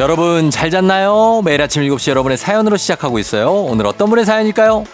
[0.00, 1.42] 여러분 잘 잤나요?
[1.44, 3.52] 매일 아침 7시 여러분의 사연으로 시작하고 있어요.
[3.52, 4.84] 오늘 어떤 분의 사연일까요?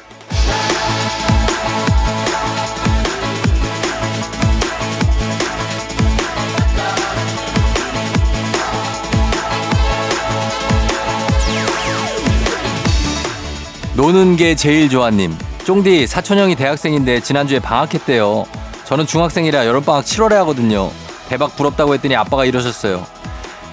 [13.95, 15.33] 노는 게 제일 좋아님.
[15.65, 18.45] 쫑디 사촌형이 대학생인데 지난주에 방학했대요.
[18.87, 20.91] 저는 중학생이라 여름방학 7월에 하거든요.
[21.29, 23.16] 대박 부럽다고 했더니 아빠가 이러셨어요.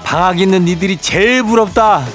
[0.03, 2.05] 방학 있는 니들이 제일 부럽다.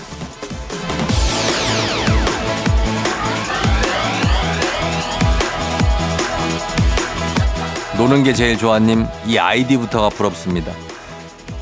[7.97, 10.73] 노는 게 제일 좋아님 이 아이디부터가 부럽습니다.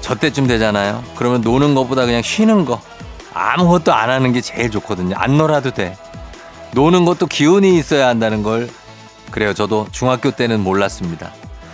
[0.03, 1.03] 저 때쯤 되잖아요.
[1.17, 2.81] 그러면 노는 것보다 그냥 쉬는 거
[3.33, 5.17] 아무것도 안 하는 게 제일 좋거든요.
[5.17, 5.97] 안 놀아도 돼.
[6.73, 8.69] 노는 것도 기운이 있어야 한다는 걸
[9.31, 9.55] 그래요.
[9.55, 11.33] 저도 중학교 때는 몰랐습니다.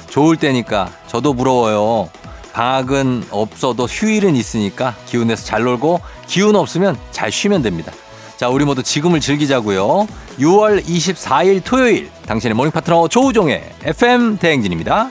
[0.09, 2.09] 좋을 때니까 저도 부러워요.
[2.53, 7.93] 방학은 없어도 휴일은 있으니까 기운 내서 잘 놀고 기운 없으면 잘 쉬면 됩니다.
[8.37, 10.07] 자, 우리 모두 지금을 즐기자고요.
[10.39, 15.11] 6월 24일 토요일 당신의 morning 파트너 조우종의 FM 대행진입니다.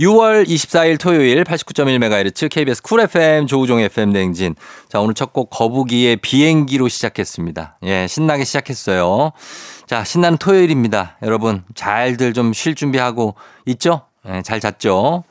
[0.00, 4.54] 6월 24일 토요일 89.1MHz KBS 쿨 FM 조우종 FM 대행진.
[4.88, 7.78] 자, 오늘 첫 곡 거북이의 비행기로 시작했습니다.
[7.82, 9.32] 예, 신나게 시작했어요.
[9.86, 11.16] 자, 신나는 토요일입니다.
[11.22, 13.34] 여러분, 잘들 좀 쉴 준비하고
[13.66, 14.02] 있죠?
[14.28, 15.24] 예, 잘 잤죠?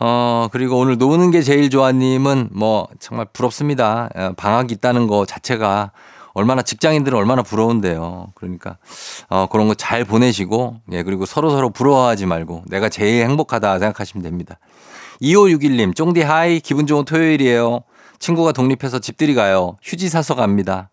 [0.00, 4.08] 어, 그리고 오늘 노는 게 제일 좋아님은 뭐 정말 부럽습니다.
[4.14, 5.90] 어, 방학이 있다는 거 자체가
[6.34, 8.28] 얼마나 직장인들은 얼마나 부러운데요.
[8.34, 8.76] 그러니까
[9.28, 14.22] 어 그런 거 잘 보내시고 예 그리고 서로 서로 부러워하지 말고 내가 제일 행복하다 생각하시면
[14.22, 14.58] 됩니다.
[15.20, 17.80] 2561님 쫑디 하이 기분 좋은 토요일이에요.
[18.20, 19.76] 친구가 독립해서 집들이 가요.
[19.82, 20.90] 휴지 사서 갑니다.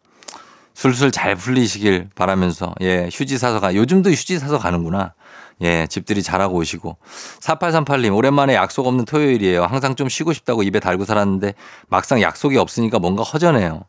[0.73, 5.13] 술술 잘 풀리시길 바라면서 예 휴지 사서 가 요즘도 휴지 사서 가는구나.
[5.61, 6.97] 예, 집들이 잘하고 오시고.
[7.39, 9.63] 4838님, 오랜만에 약속 없는 토요일이에요.
[9.65, 11.53] 항상 좀 쉬고 싶다고 입에 달고 살았는데
[11.87, 13.83] 막상 약속이 없으니까 뭔가 허전해요.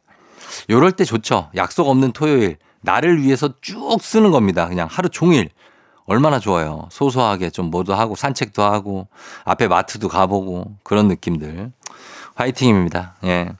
[0.70, 1.50] 요럴 때 좋죠.
[1.56, 2.56] 약속 없는 토요일.
[2.82, 4.68] 나를 위해서 쭉 쓰는 겁니다.
[4.68, 5.50] 그냥 하루 종일.
[6.04, 6.86] 얼마나 좋아요.
[6.90, 9.08] 소소하게 좀 뭐도 하고 산책도 하고
[9.44, 11.72] 앞에 마트도 가보고 그런 느낌들.
[12.36, 13.16] 화이팅입니다.
[13.24, 13.50] 예.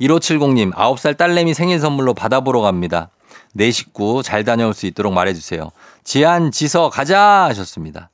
[0.00, 3.10] 1570님, 9살 딸내미 생일 선물로 바다 보러 갑니다.
[3.56, 5.70] 내 식구 잘 다녀올 수 있도록 말해주세요.
[6.04, 8.10] 지한, 지서 가자 하셨습니다.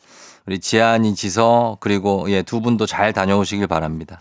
[0.46, 4.20] 우리 지한이 지서 그리고 예, 두 분도 잘 다녀오시길 바랍니다.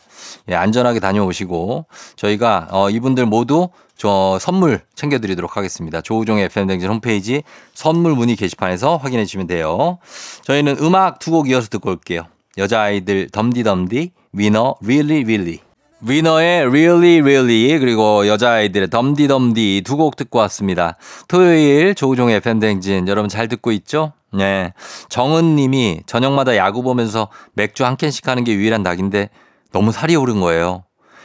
[0.50, 6.02] 예, 안전하게 다녀오시고 저희가 어, 이분들 모두 저 선물 챙겨드리도록 하겠습니다.
[6.02, 7.44] 조우종의 FM댕진 홈페이지
[7.74, 9.98] 선물 문의 게시판에서 확인해 주시면 돼요.
[10.44, 12.24] 저희는 음악 두 곡 이어서 듣고 올게요.
[12.58, 15.60] 여자아이들 덤디덤디 위너 really really
[16.02, 20.98] 위너의 Really Really 그리고 여자아이들의 덤디덤디 두 곡 듣고 왔습니다.
[21.28, 24.14] 토요일 조우종의 팬댕진 여러분 잘 듣고 있죠?
[24.34, 24.74] 네.
[25.10, 29.30] 정은 님이 저녁마다 야구 보면서 맥주 한 캔씩 하는 게 유일한 낙인데
[29.72, 30.84] 너무 살이 오른 거예요.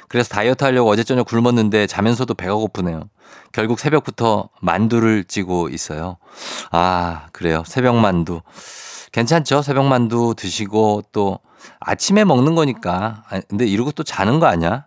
[0.08, 3.04] 그래서 다이어트 하려고 어제 저녁 굶었는데 자면서도 배가 고프네요.
[3.52, 6.18] 결국 새벽부터 만두를 찌고 있어요.
[6.70, 7.62] 아, 그래요.
[7.66, 8.42] 새벽 만두.
[9.12, 9.62] 괜찮죠?
[9.62, 11.38] 새벽 만두 드시고 또
[11.80, 13.24] 아침에 먹는 거니까.
[13.30, 14.86] 아, 근데 이러고 또 자는 거 아니야?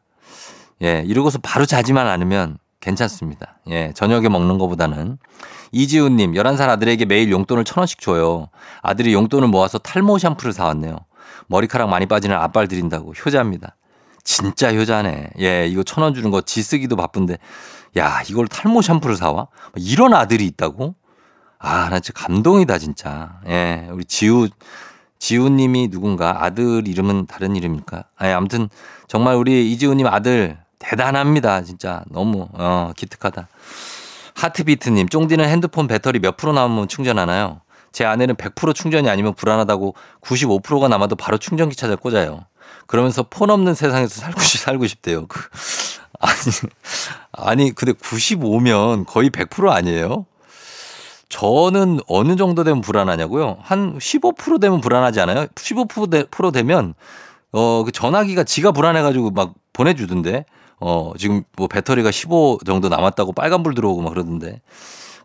[0.82, 3.60] 예, 이러고서 바로 자지만 않으면 괜찮습니다.
[3.70, 5.18] 예, 저녁에 먹는 거보다는.
[5.72, 8.48] 이지훈님, 11살 아들에게 매일 용돈을 천 원씩 줘요.
[8.82, 10.98] 아들이 용돈을 모아서 탈모 샴푸를 사왔네요.
[11.48, 13.76] 머리카락 많이 빠지는 아빠를 드린다고 효자입니다.
[14.24, 15.30] 진짜 효자네.
[15.40, 17.38] 예, 이거 천 원 주는 거 지 쓰기도 바쁜데.
[17.98, 19.48] 야, 이걸 탈모 샴푸를 사와?
[19.76, 20.96] 이런 아들이 있다고?
[21.60, 23.40] 아, 나 진짜 감동이다, 진짜.
[23.48, 24.48] 예, 우리 지우,
[25.20, 28.06] 지우님이 누군가 아들 이름은 다른 이름일까?
[28.16, 28.70] 아니, 아무튼
[29.08, 31.64] 정말 우리 이지우님 아들 대단합니다.
[31.64, 33.48] 진짜 너무, 어, 기특하다.
[34.36, 37.62] 하트비트님, 쫑디는 핸드폰 배터리 몇 프로 남으면 충전하나요?
[37.92, 42.46] 제 아내는 100% 충전이 아니면 불안하다고 95%가 남아도 바로 충전기 찾아 꽂아요.
[42.88, 45.28] 그러면서 폰 없는 세상에서 살고, 싶, 살고 싶대요.
[45.28, 45.42] 그,
[46.20, 46.36] 아니,
[47.32, 50.26] 아니, 근데 95면 거의 100% 아니에요?
[51.30, 53.58] 저는 어느 정도 되면 불안하냐고요?
[53.62, 55.48] 한 15% 되면 불안하지 않아요?
[55.56, 56.96] 15% 되면,
[57.52, 60.46] 어, 그 전화기가 지가 불안해가지고 막 보내주던데.
[60.82, 64.62] 어, 지금 뭐 배터리가 15 정도 남았다고 빨간불 들어오고 막 그러던데.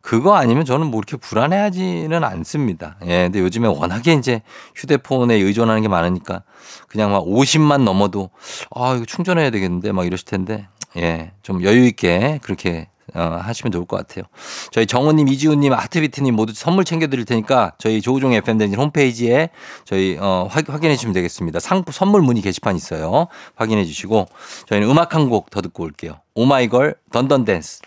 [0.04, 2.96] 그거 아니면 저는 뭐 이렇게 불안해하지는 않습니다.
[3.06, 4.42] 예, 근데 요즘에 워낙에 이제
[4.74, 6.42] 휴대폰에 의존하는 게 많으니까
[6.88, 8.28] 그냥 막 50만 넘어도
[8.74, 10.68] 아, 이거 충전해야 되겠는데 막 이러실 텐데
[10.98, 14.24] 예, 좀 여유 있게 그렇게 어, 하시면 좋을 것 같아요.
[14.72, 19.50] 저희 정우님, 이지훈님, 하트비트님 모두 선물 챙겨드릴 테니까 저희 조우종 FM 댕진 홈페이지에
[19.84, 21.60] 저희 어, 확, 확인해 주시면 되겠습니다.
[21.60, 23.26] 상 선물 문의 게시판 있어요.
[23.56, 24.26] 확인해 주시고
[24.68, 26.14] 저희는 음악 한 곡 더 듣고 올게요.
[26.34, 27.80] 오마이걸 던던 댄스.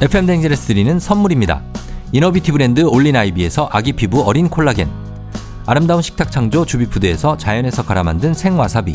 [0.00, 1.62] FM 댕진에서 드리는 선물입니다.
[2.12, 4.88] 이너뷰티 브랜드 올린 아이비에서 아기 피부 어린 콜라겐.
[5.66, 8.94] 아름다운 식탁 창조 주비푸드에서 자연에서 갈아 만든 생와사비.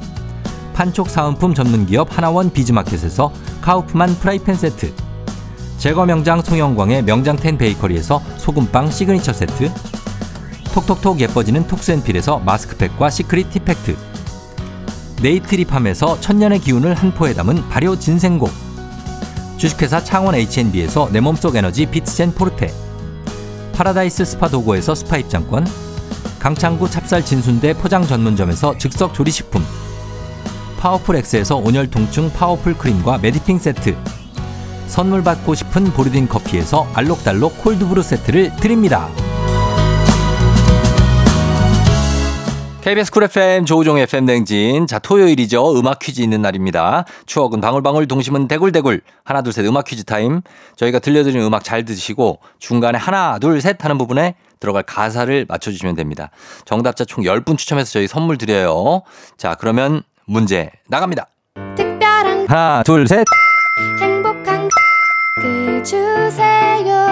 [0.81, 3.31] 판촉 사은품 전문 기업 하나원 비즈마켓에서
[3.61, 4.91] 카우프만 프라이팬 세트
[5.77, 9.71] 제과 명장 송영광의 명장텐 베이커리에서 소금빵 시그니처 세트
[10.73, 13.95] 톡톡톡 예뻐지는 톡스앤필에서 마스크팩과 시크릿 티팩트
[15.21, 18.49] 네이트리팜에서 천년의 기운을 한 포에 담은 발효 진생고
[19.57, 22.73] 주식회사 창원 H&B에서 내 몸속 에너지 비트젠 포르테
[23.73, 25.67] 파라다이스 스파 도고에서 스파 입장권
[26.39, 29.63] 강창구 찹쌀 진순대 포장 전문점에서 즉석 조리식품
[30.81, 33.95] 파워풀 엑스에서 온열 통증 파워풀 크림과 메디핑 세트
[34.87, 39.07] 선물 받고 싶은 보리딘 커피에서 알록달록 콜드브루 세트를 드립니다.
[42.81, 44.87] KBS 쿨 FM 조우종 FM 대행진.
[44.87, 45.79] 자, 토요일이죠.
[45.79, 47.05] 음악 퀴즈 있는 날입니다.
[47.27, 49.01] 추억은 방울방울, 동심은 대굴대굴.
[49.23, 50.41] 하나, 둘, 셋 음악 퀴즈 타임.
[50.77, 56.31] 저희가 들려드리는 음악 잘 들으시고 중간에 하나, 둘, 셋 하는 부분에 들어갈 가사를 맞춰주시면 됩니다.
[56.65, 59.03] 정답자 총 10분 추첨해서 저희 선물 드려요.
[59.37, 61.27] 자, 그러면 문제 나갑니다.
[61.75, 63.25] 특별한 하나, 둘, 셋.
[63.99, 64.69] 행복한
[65.41, 67.11] 그 주세요.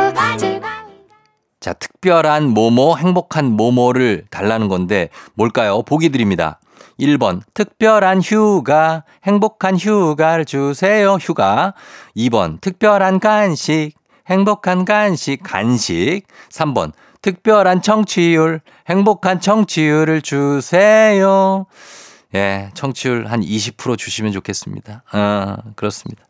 [1.59, 5.83] 자, 특별한 모모, 행복한 모모를 달라는 건데 뭘까요?
[5.83, 6.59] 보기 드립니다.
[6.97, 11.73] 1번, 특별한 휴가, 행복한 휴가를 주세요, 휴가.
[12.15, 13.91] 2번, 특별한 간식,
[14.27, 16.23] 행복한 간식, 간식.
[16.49, 21.65] 3번, 특별한 청취율, 행복한 청취율을 주세요.
[22.35, 25.03] 예, 청취율 한 20% 주시면 좋겠습니다.
[25.11, 26.23] 아, 그렇습니다.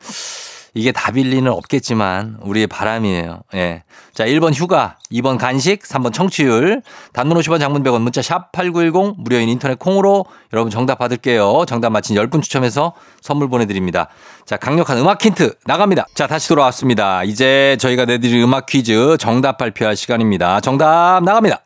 [0.73, 3.41] 이게 답일 리는 없겠지만 우리의 바람이에요.
[3.55, 3.83] 예.
[4.13, 6.81] 자, 1번 휴가, 2번 간식, 3번 청취율.
[7.11, 11.65] 단문 50원 장문 100원 문자 샵 8910 무료인 인터넷 콩으로 여러분 정답 받을게요.
[11.67, 14.09] 정답 맞힌 10분 추첨해서 선물 보내드립니다.
[14.45, 16.05] 자, 강력한 음악 힌트 나갑니다.
[16.13, 17.23] 자, 다시 돌아왔습니다.
[17.23, 20.61] 이제 저희가 내드릴 음악 퀴즈 정답 발표할 시간입니다.
[20.61, 21.63] 정답 나갑니다.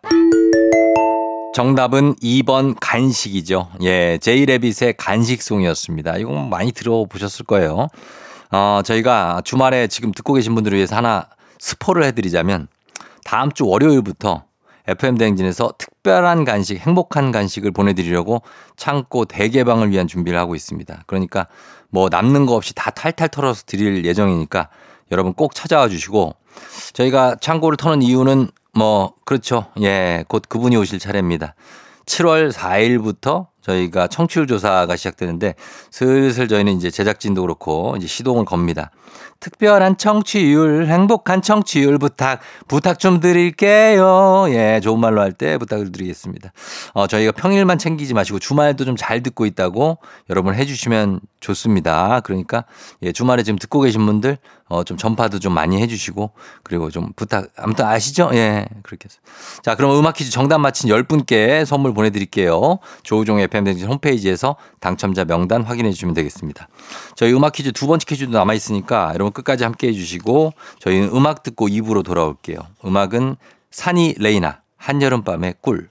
[1.53, 3.69] 정답은 2번 간식이죠.
[3.83, 6.17] 예, 제이레빗의 간식송이었습니다.
[6.17, 7.89] 이거 많이 들어보셨을 거예요.
[8.51, 11.27] 어, 저희가 주말에 지금 듣고 계신 분들을 위해서 하나
[11.59, 12.67] 스포를 해드리자면
[13.23, 14.45] 다음 주 월요일부터
[14.87, 18.41] FM 대행진에서 특별한 간식, 행복한 간식을 보내드리려고
[18.75, 21.03] 창고 대개방을 위한 준비를 하고 있습니다.
[21.05, 21.45] 그러니까
[21.89, 24.69] 뭐 남는 거 없이 다 탈탈 털어서 드릴 예정이니까
[25.11, 26.35] 여러분 꼭 찾아와 주시고
[26.93, 29.67] 저희가 창고를 터는 이유는 뭐 그렇죠.
[29.81, 31.55] 예, 곧 그분이 오실 차례입니다.
[32.05, 35.55] 7월 4일부터 저희가 청취율 조사가 시작되는데
[35.91, 38.91] 슬슬 저희는 이제 제작진도 그렇고 이제 시동을 겁니다.
[39.39, 44.45] 특별한 청취율, 행복한 청취율 부탁, 부탁 좀 드릴게요.
[44.49, 46.51] 예, 좋은 말로 할 때 부탁을 드리겠습니다.
[46.93, 49.97] 어, 저희가 평일만 챙기지 마시고 주말에도 좀 잘 듣고 있다고
[50.29, 52.21] 여러분 해주시면 좋습니다.
[52.23, 52.63] 그러니까
[53.01, 54.37] 예, 주말에 지금 듣고 계신 분들
[54.69, 56.31] 어, 좀 전파도 좀 많이 해주시고
[56.63, 58.29] 그리고 좀 부탁, 아무튼 아시죠?
[58.33, 59.19] 예, 그렇게 해서.
[59.61, 62.79] 자, 그럼 음악 퀴즈 정답 맞힌 10분께 선물 보내드릴게요.
[63.03, 66.67] 조우종의 FM댕진 홈페이지에서 당첨자 명단 확인해 주시면 되겠습니다.
[67.15, 71.67] 저희 음악 퀴즈 두 번째 퀴즈도 남아있으니까 여러분 끝까지 함께 해 주시고 저희는 음악 듣고
[71.67, 72.57] 2부로 돌아올게요.
[72.83, 73.35] 음악은
[73.71, 75.89] 산이 레이나 한여름밤의 꿀.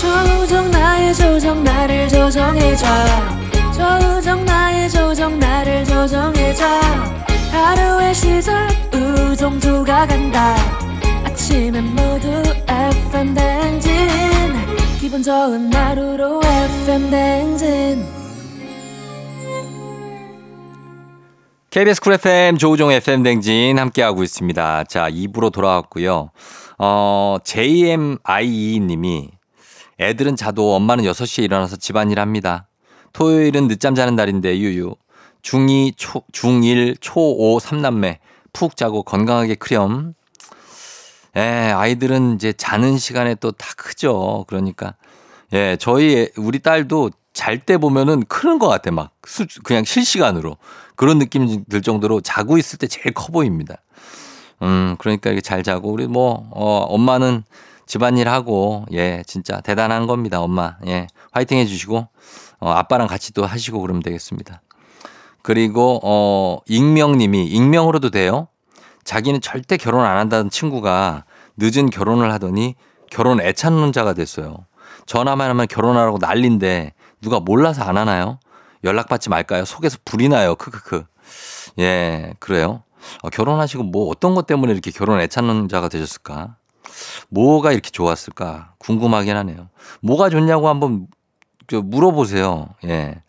[0.00, 2.86] 조정 나의 조정 나를 조정해줘
[3.72, 6.64] 조정 나의 조정 나를 조정해줘
[7.52, 10.81] 하루의 시절 우정조가 간다
[11.52, 12.28] 아침엔 모두
[12.66, 13.92] FM 댕진
[14.98, 18.06] 기분 좋은 하루로 FM 댕진
[21.68, 24.84] KBS 쿨 FM 조우종 FM 댕진 함께하고 있습니다.
[24.84, 26.30] 자, 2부로 돌아왔고요.
[26.78, 29.28] 어, JMIE 님이
[30.00, 32.66] 애들은 자도 엄마는 6시에 일어나서 집안일 합니다.
[33.12, 34.94] 토요일은 늦잠 자는 날인데 유유.
[35.42, 38.18] 중2, 초, 중1, 초5, 3남매.
[38.54, 40.14] 푹 자고 건강하게 크렴.
[41.36, 41.40] 예,
[41.74, 44.44] 아이들은 이제 자는 시간에 또 다 크죠.
[44.48, 44.94] 그러니까.
[45.52, 48.90] 예, 저희 우리 딸도 잘 때 보면은 크는 것 같아.
[48.90, 50.56] 막 수, 그냥 실시간으로.
[50.96, 53.76] 그런 느낌이 들 정도로 자고 있을 때 제일 커 보입니다.
[54.62, 57.44] 음, 그러니까 이렇게 잘 자고 우리 뭐, 어, 엄마는
[57.86, 60.40] 집안일 하고, 예, 진짜 대단한 겁니다.
[60.40, 60.76] 엄마.
[60.86, 62.08] 예, 화이팅 해주시고,
[62.60, 64.60] 어, 아빠랑 같이 또 하시고 그러면 되겠습니다.
[65.42, 68.48] 그리고, 어, 익명님이, 익명으로도 돼요?
[69.04, 71.24] 자기는 절대 결혼 안 한다는 친구가
[71.56, 72.74] 늦은 결혼을 하더니
[73.10, 74.66] 결혼 애찬론자가 됐어요.
[75.06, 78.38] 전화만 하면 결혼하라고 난린데 누가 몰라서 안 하나요?
[78.84, 79.64] 연락받지 말까요?
[79.64, 80.54] 속에서 불이 나요.
[80.54, 81.04] 크크크.
[81.78, 82.82] 예, 그래요.
[83.22, 86.56] 어, 결혼하시고 뭐 어떤 것 때문에 이렇게 결혼 애찬론자가 되셨을까?
[87.28, 88.74] 뭐가 이렇게 좋았을까?
[88.78, 89.68] 궁금하긴 하네요.
[90.00, 91.06] 뭐가 좋냐고 한번
[91.70, 92.68] 물어보세요.
[92.84, 93.22] 예.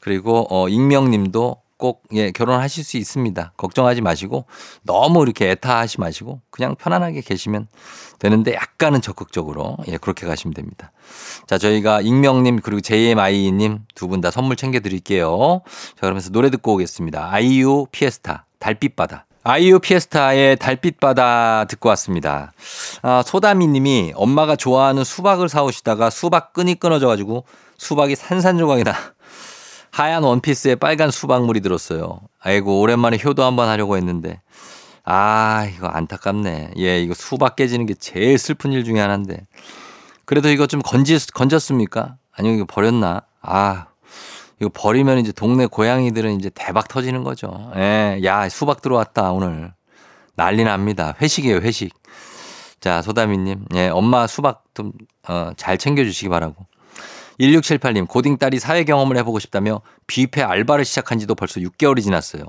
[0.00, 3.54] 그리고 어 익명님도 꼭 예, 결혼하실 수 있습니다.
[3.56, 4.44] 걱정하지 마시고
[4.84, 7.66] 너무 이렇게 애타하지 마시고 그냥 편안하게 계시면
[8.20, 10.92] 되는데 약간은 적극적으로 예, 그렇게 가시면 됩니다.
[11.48, 15.62] 자, 저희가 익명님 그리고 JMI님 두 분 다 선물 챙겨 드릴게요.
[15.96, 17.30] 자, 그러면서 노래 듣고 오겠습니다.
[17.32, 19.26] 아이유 피에스타 달빛바다.
[19.42, 22.52] 아이유 피에스타의 달빛바다 듣고 왔습니다.
[23.02, 27.42] 아, 소다미 님이 엄마가 좋아하는 수박을 사오시다가 수박 끈이 끊어져가지고
[27.76, 28.94] 수박이 산산조각이 나.
[29.92, 32.20] 하얀 원피스에 빨간 수박물이 들었어요.
[32.40, 34.40] 아이고, 오랜만에 효도 한번 하려고 했는데.
[35.04, 36.72] 아, 이거 안타깝네.
[36.78, 39.46] 예, 이거 수박 깨지는 게 제일 슬픈 일 중에 하나인데.
[40.24, 42.16] 그래도 이거 좀 건지, 건졌습니까?
[42.32, 43.20] 아니면 이거 버렸나?
[43.42, 43.86] 아,
[44.60, 47.70] 이거 버리면 이제 동네 고양이들은 이제 대박 터지는 거죠.
[47.76, 49.74] 예, 야, 수박 들어왔다, 오늘.
[50.36, 51.14] 난리 납니다.
[51.20, 51.92] 회식이에요, 회식.
[52.80, 53.66] 자, 소다미님.
[53.74, 54.92] 예, 엄마 수박 좀,
[55.28, 56.66] 어, 잘 챙겨주시기 바라고.
[57.42, 62.44] 1678님, 고딩 딸이 사회 경험을 해보고 싶다며 뷔페 알바를 시작한 지도 벌써 6개월이 지났어요.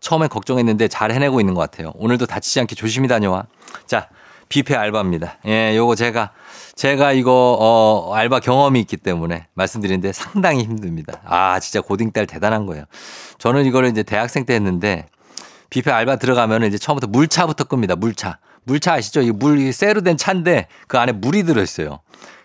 [0.00, 1.92] 처음엔 걱정했는데 잘 해내고 있는 것 같아요.
[1.94, 3.46] 오늘도 다치지 않게 조심히 다녀와.
[3.86, 4.08] 자,
[4.50, 5.38] 뷔페 알바입니다.
[5.46, 6.32] 예, 요거 제가,
[6.74, 11.22] 제가 이거, 어, 알바 경험이 있기 때문에 말씀드리는데 상당히 힘듭니다.
[11.24, 12.84] 아, 진짜 고딩 딸 대단한 거예요.
[13.38, 15.06] 저는 이거를 이제 대학생 때 했는데
[15.70, 17.96] 뷔페 알바 들어가면 이제 처음부터 물차부터 끕니다.
[17.96, 18.38] 물차.
[18.64, 19.22] 물차 아시죠?
[19.22, 22.00] 이 물, 쇠로 된 차인데 그 안에 물이 들어있어요.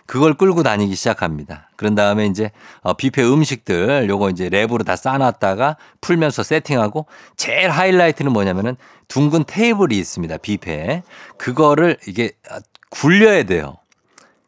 [0.09, 1.69] 그걸 끌고 다니기 시작합니다.
[1.75, 2.49] 그런 다음에 이제
[2.81, 7.05] 어, 뷔페 음식들 요거 이제 랩으로 다 싸놨다가 풀면서 세팅하고
[7.37, 8.75] 제일 하이라이트는 뭐냐면은
[9.07, 10.37] 둥근 테이블이 있습니다.
[10.37, 11.03] 뷔페.
[11.37, 13.77] 그거를 이게 아, 굴려야 돼요.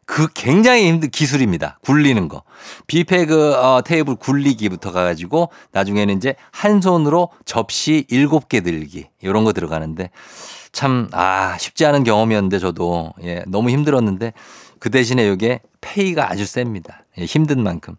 [0.04, 1.78] 그 굉장히 힘든 기술입니다.
[1.84, 2.42] 굴리는 거.
[2.88, 9.44] 뷔페 그 어, 테이블 굴리기부터 가가지고 나중에는 이제 한 손으로 접시 일곱 개 들기 이런
[9.44, 10.10] 거 들어가는데
[10.72, 14.32] 참 아 쉽지 않은 경험이었는데 저도 예 너무 힘들었는데
[14.82, 17.04] 그 대신에 이게 페이가 아주 셉니다.
[17.16, 17.94] 예, 힘든 만큼.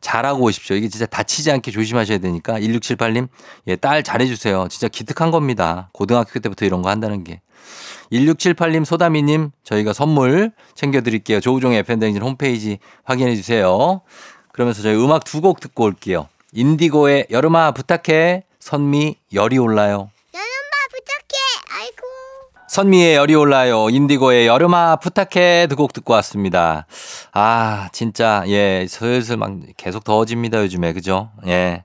[0.00, 0.74] 잘하고 오십시오.
[0.74, 3.28] 이게 진짜 다치지 않게 조심하셔야 되니까 1678님,
[3.66, 4.68] 예, 딸 잘해주세요.
[4.70, 5.90] 진짜 기특한 겁니다.
[5.92, 7.42] 고등학교 때부터 이런 거 한다는 게.
[8.10, 11.40] 1678님, 소다미님, 저희가 선물 챙겨드릴게요.
[11.40, 14.00] 조우종의 FM댕진 홈페이지 확인해 주세요.
[14.50, 16.28] 그러면서 저희 음악 두 곡 듣고 올게요.
[16.54, 20.08] 인디고의 여름아 부탁해, 선미 열이 올라요.
[22.78, 23.88] 선미의 열이 올라요.
[23.88, 26.86] 인디고의 여름아 부탁해 두 곡 듣고 왔습니다.
[27.32, 30.92] 아, 진짜, 예, 슬슬 막 계속 더워집니다, 요즘에.
[30.92, 31.30] 그죠?
[31.46, 31.84] 예.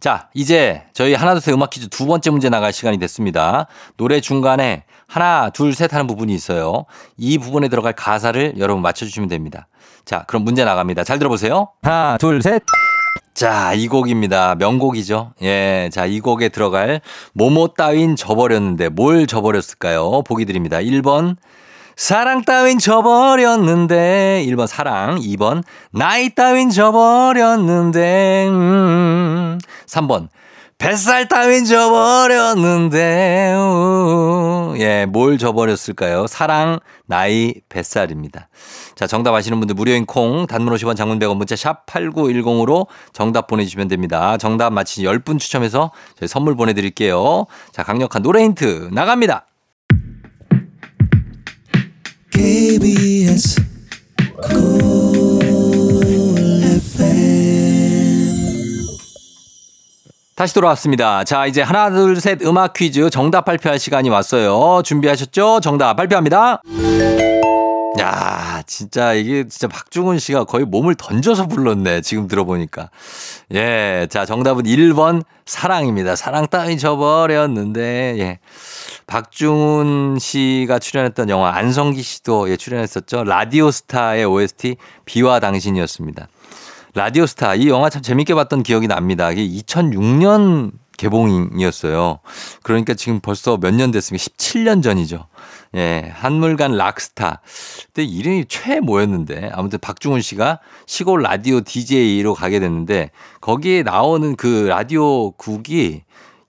[0.00, 3.68] 자, 이제 저희 하나, 둘, 셋 음악 퀴즈 두 번째 문제 나갈 시간이 됐습니다.
[3.96, 6.84] 노래 중간에 하나, 둘, 셋 하는 부분이 있어요.
[7.16, 9.68] 이 부분에 들어갈 가사를 여러분 맞춰 주시면 됩니다.
[10.04, 11.04] 자, 그럼 문제 나갑니다.
[11.04, 11.68] 잘 들어보세요.
[11.82, 12.60] 하나, 둘, 셋.
[13.34, 14.54] 자, 이 곡입니다.
[14.54, 15.32] 명곡이죠.
[15.42, 15.90] 예.
[15.92, 17.00] 자, 이 곡에 들어갈
[17.32, 20.22] 모모 따윈 저버렸는데 뭘 저버렸을까요?
[20.22, 20.78] 보기 드립니다.
[20.78, 21.36] 1번
[21.96, 25.62] 사랑 따윈 저버렸는데 1번 사랑 2번
[25.92, 30.28] 나이 따윈 저버렸는데 음 3번
[30.78, 34.74] 뱃살 따윈 저버렸는데 우.
[34.78, 36.26] 예, 뭘 저버렸을까요?
[36.26, 38.48] 사랑, 나이, 뱃살입니다.
[38.94, 43.88] 자, 정답 아시는 분들 무료인 콩, 단문 50원, 장문 100원, 문자 샵 8910으로 정답 보내주시면
[43.88, 44.36] 됩니다.
[44.36, 47.46] 정답 맞힌 10분 추첨해서 저희 선물 보내드릴게요.
[47.72, 49.46] 자, 강력한 노래 힌트 나갑니다.
[52.32, 53.62] KBS
[60.36, 61.22] 다시 돌아왔습니다.
[61.22, 64.82] 자, 이제 하나, 둘, 셋 음악 퀴즈 정답 발표할 시간이 왔어요.
[64.82, 65.60] 준비하셨죠?
[65.60, 66.60] 정답 발표합니다.
[68.00, 72.00] 야, 진짜 이게 진짜 박중훈 씨가 거의 몸을 던져서 불렀네.
[72.00, 72.90] 지금 들어보니까.
[73.54, 74.08] 예.
[74.10, 76.16] 자, 정답은 1번 사랑입니다.
[76.16, 78.38] 사랑 따위 져버렸는데, 예.
[79.06, 83.22] 박중훈 씨가 출연했던 영화 안성기 씨도 예, 출연했었죠.
[83.22, 86.26] 라디오 스타의 OST 비와 당신이었습니다.
[86.94, 89.30] 라디오 스타 이 영화 참 재밌게 봤던 기억이 납니다.
[89.32, 92.20] 이게 2006년 개봉이었어요.
[92.62, 94.22] 그러니까 지금 벌써 몇 년 됐습니까?
[94.24, 95.26] 17년 전이죠.
[95.74, 97.40] 예, 한물간 락스타.
[97.86, 103.10] 그때 이름이 최 뭐였는데 아무튼 박중훈 씨가 시골 라디오 DJ로 가게 됐는데
[103.40, 106.02] 거기에 나오는 그 라디오 국이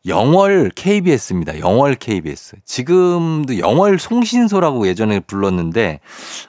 [0.08, 1.60] 영월 KBS입니다.
[1.60, 2.58] 영월 KBS.
[2.64, 6.00] 지금도 영월 송신소라고 예전에 불렀는데,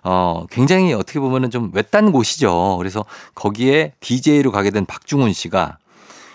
[0.04, 2.76] 어, 굉장히 어떻게 보면은 좀 외딴 곳이죠.
[2.78, 5.78] 그래서 거기에 DJ로 가게 된 박중훈 씨가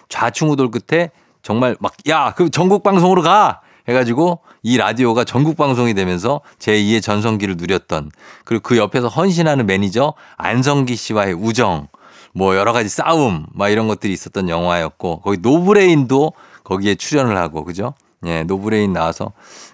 [0.09, 1.11] 좌충우돌 끝에
[1.43, 3.61] 정말 막, 야, 그 전국 방송으로 가!
[3.87, 8.11] 해가지고 이 라디오가 전국 방송이 되면서 제2의 전성기를 누렸던
[8.45, 11.87] 그리고 그 옆에서 헌신하는 매니저 안성기 씨와의 우정
[12.33, 16.33] 뭐 여러 가지 싸움 막 이런 것들이 있었던 영화였고 거기 노브레인도
[16.71, 17.93] 거기에 출연을 하고 그죠?
[18.25, 19.33] 예, 노브레인 나와서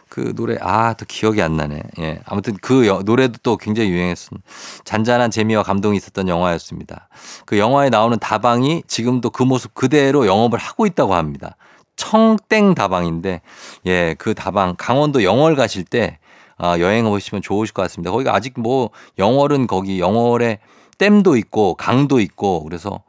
[0.10, 1.84] 그 노래 아 또 기억이 안 나네.
[2.00, 4.48] 예, 아무튼 그 여, 노래도 또 굉장히 유행했습니다.
[4.84, 7.08] 잔잔한 재미와 감동이 있었던 영화였습니다.
[7.46, 11.56] 그 영화에 나오는 다방이 지금도 그 모습 그대로 영업을 하고 있다고 합니다.
[11.98, 13.42] 청땡 다방인데
[13.86, 16.18] 예, 그 다방 강원도 영월 가실 때
[16.58, 18.10] 아, 여행 오시면 좋으실 것 같습니다.
[18.10, 18.90] 거기가 아직 뭐
[19.20, 20.58] 영월은 거기 영월에
[20.98, 23.04] 댐도 있고 강도 있고 그래서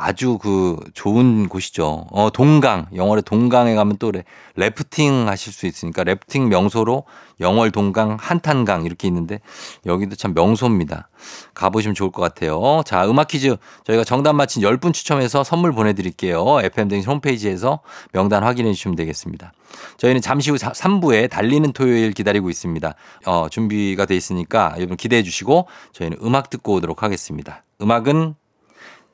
[0.00, 2.06] 아주 그 좋은 곳이죠.
[2.10, 2.86] 어, 동강.
[2.94, 4.10] 영월의 동강에 가면 또
[4.56, 7.04] 래프팅 하실 수 있으니까 래프팅 명소로
[7.40, 9.40] 영월 동강 한탄강 이렇게 있는데
[9.84, 11.08] 여기도 참 명소입니다.
[11.54, 12.82] 가보시면 좋을 것 같아요.
[12.86, 16.60] 자, 음악 퀴즈 저희가 정답 맞힌 10분 추첨해서 선물 보내드릴게요.
[16.62, 17.80] FM등 홈페이지에서
[18.12, 19.52] 명단 확인해 주시면 되겠습니다.
[19.98, 22.94] 저희는 잠시 후 3부에 달리는 토요일 기다리고 있습니다.
[23.26, 27.64] 어, 준비가 돼 있으니까 여러분 기대해 주시고 저희는 음악 듣고 오도록 하겠습니다.
[27.82, 28.34] 음악은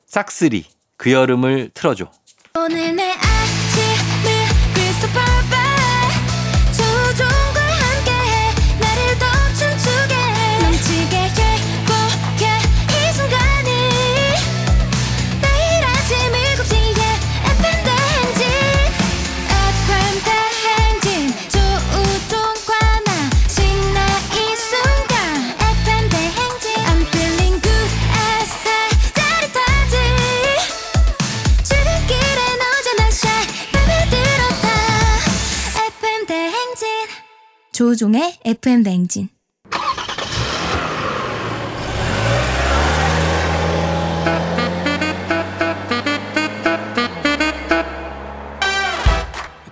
[0.07, 2.11] 싹쓸이 그 여름을 틀어줘.
[38.46, 39.28] FM 대행진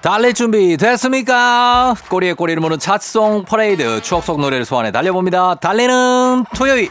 [0.01, 1.95] 달릴 준비 됐습니까?
[2.11, 5.55] 꼬리에 꼬리를 무는 차송 퍼레이드 추억 속 노래를 소환해 달려봅니다.
[5.55, 6.91] 달리는 토요일.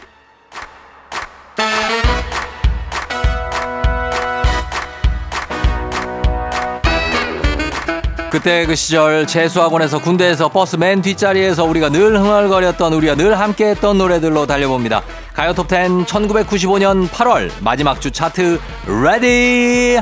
[8.34, 14.44] 그때 그 시절 재수학원에서 군대에서 버스 맨 뒷자리에서 우리가 늘 흥얼거렸던 우리가 늘 함께했던 노래들로
[14.44, 15.02] 달려봅니다.
[15.32, 18.58] 가요 톱10 1995년 8월 마지막 주 차트
[19.04, 20.00] ready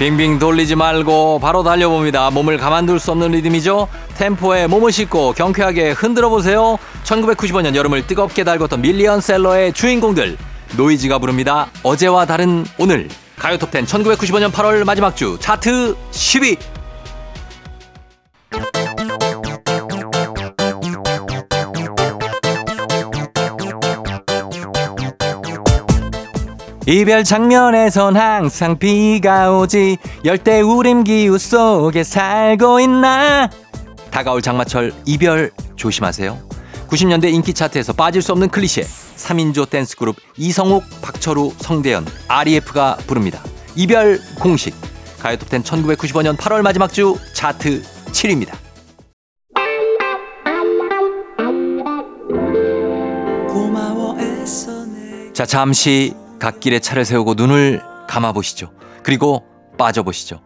[0.00, 2.30] 빙빙 돌리지 말고 바로 달려봅니다.
[2.30, 3.86] 몸을 가만둘 수 없는 리듬이죠.
[4.16, 6.78] 템포에 몸을 싣고 경쾌하게 흔들어 보세요.
[7.04, 10.38] 1995년 여름을 뜨겁게 달궜던 밀리언셀러의 주인공들
[10.78, 11.66] 노이즈가 부릅니다.
[11.82, 16.56] 어제와 다른 오늘 가요톱10 1995년 8월 마지막 주 차트 10위
[26.86, 29.98] 이별 장면에선 항상 비가 오지.
[30.24, 33.50] 열대 우림 기후 속에 살고 있나?
[34.10, 36.38] 다가올 장마철 이별 조심하세요.
[36.88, 38.84] 90년대 인기 차트에서 빠질 수 없는 클리셰.
[38.84, 43.40] 3인조 댄스 그룹 이성욱, 박철우, 성대현, REF가 부릅니다.
[43.76, 44.74] 이별 공식.
[45.20, 48.54] 가요톱10 1995년 8월 마지막 주 차트 7위입니다.
[55.32, 58.72] 자 잠시 갓길에 차를 세우고 눈을 감아보시죠.
[59.04, 59.44] 그리고
[59.78, 60.40] 빠져보시죠.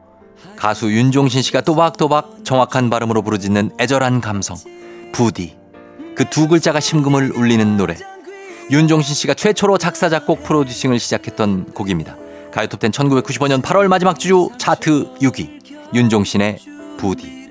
[0.56, 4.56] 가수 윤종신 씨가 또박또박 정확한 발음으로 부르짖는 애절한 감성.
[5.12, 5.56] 부디.
[6.14, 7.96] 그 두 글자가 심금을 울리는 노래.
[8.70, 12.16] 윤종신 씨가 최초로 작사, 작곡, 프로듀싱을 시작했던 곡입니다.
[12.52, 15.94] 가요톱10 1995년 8월 마지막 주 차트 6위.
[15.94, 16.58] 윤종신의
[16.98, 17.43] 부디.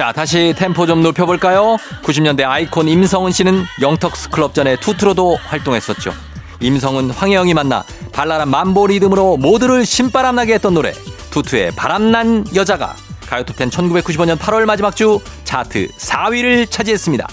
[0.00, 1.76] 자, 다시 템포 좀 높여볼까요?
[2.02, 6.14] 90년대 아이콘 임성은 씨는 영턱스 클럽 전에 투트로도 활동했었죠.
[6.60, 10.94] 임성은 황혜영이 만나 발랄한 만보 리듬으로 모두를 신바람나게 했던 노래
[11.28, 12.96] 투투의 바람난 여자가
[13.28, 17.28] 가요톱10 1995년 8월 마지막 주 차트 4위를 차지했습니다.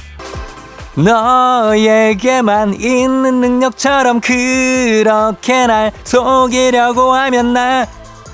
[0.95, 7.87] 너에게만 있는 능력처럼 그렇게 날 속이려고 하면 나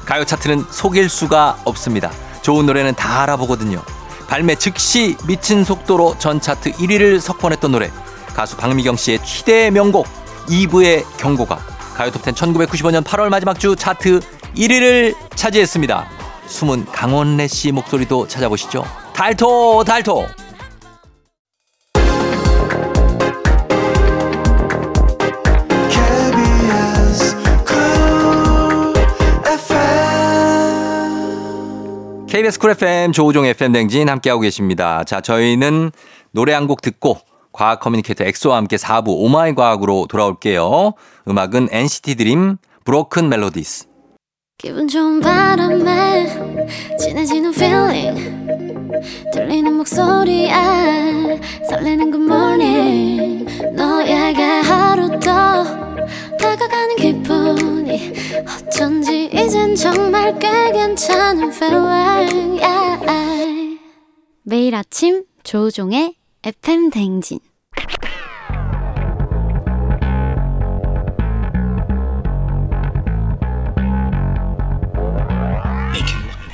[0.05, 2.09] 가요 차트는 속일 수가 없습니다.
[2.41, 3.83] 좋은 노래는 다 알아보거든요.
[4.27, 7.91] 발매 즉시 미친 속도로 전 차트 1위를 석권했던 노래
[8.33, 10.07] 가수 박미경 씨의 희대의 명곡
[10.47, 11.57] 2부의 경고가
[11.95, 14.19] 가요톱10 1995년 8월 마지막 주 차트
[14.55, 16.07] 1위를 차지했습니다.
[16.47, 18.85] 숨은 강원래 씨 목소리도 찾아보시죠.
[19.13, 20.27] 달토 달토
[32.33, 35.03] KBS 쿨 FM 조우종 FM 대행진 함께하고 계십니다.
[35.03, 35.91] 자, 저희는
[36.31, 37.19] 노래 한 곡 듣고
[37.51, 40.93] 과학 커뮤니케이터 엑소와 함께 4부 오마이 과학으로 돌아올게요.
[41.27, 43.85] 음악은 NCT 드림 Broken Melodies.
[44.57, 46.25] 기분 좋은 바람에
[46.99, 48.47] 진해지는 feeling
[49.31, 50.49] 들리는 목소리에
[51.69, 55.92] 설레는 good morning 너에게 하루 더
[56.43, 58.13] 다가가는 기분이
[58.67, 63.79] 어쩐지 이젠 정말 꽤 괜찮은 feeling yeah.
[64.43, 67.39] 매일 아침 조우종의 FM 대행진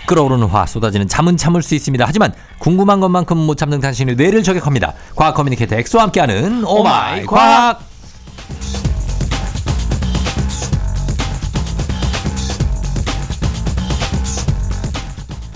[0.06, 2.04] 끓어오르는 화 쏟아지는 잠은 참을 수 있습니다.
[2.08, 4.94] 하지만 궁금한 것만큼 못 참는 당신의 뇌를 저격합니다.
[5.16, 7.90] 과학 커뮤니케이터 엑소와 함께하는 오마이 과학.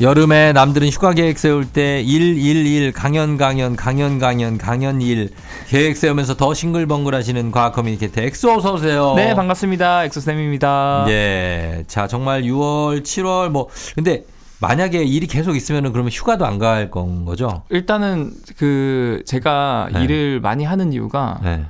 [0.08, 5.30] 여름에 남들은 휴가 계획 세울 때 111 강연 강연 강연 강연 강연 1
[5.70, 9.14] 계획 세우면서 더 싱글벙글 하시는 과학 커뮤니케이터 엑소 어서 오세요.
[9.16, 10.04] 네, 반갑습니다.
[10.04, 11.06] 엑소쌤입니다.
[11.08, 11.86] 예.
[11.88, 14.26] 자, 정말 6월, 7월 뭐 근데
[14.60, 17.64] 만약에 일이 계속 있으면은 그러면 휴가도 안 갈 건 거죠?
[17.70, 20.04] 일단은 그 제가 네.
[20.04, 21.64] 일을 많이 하는 이유가 네.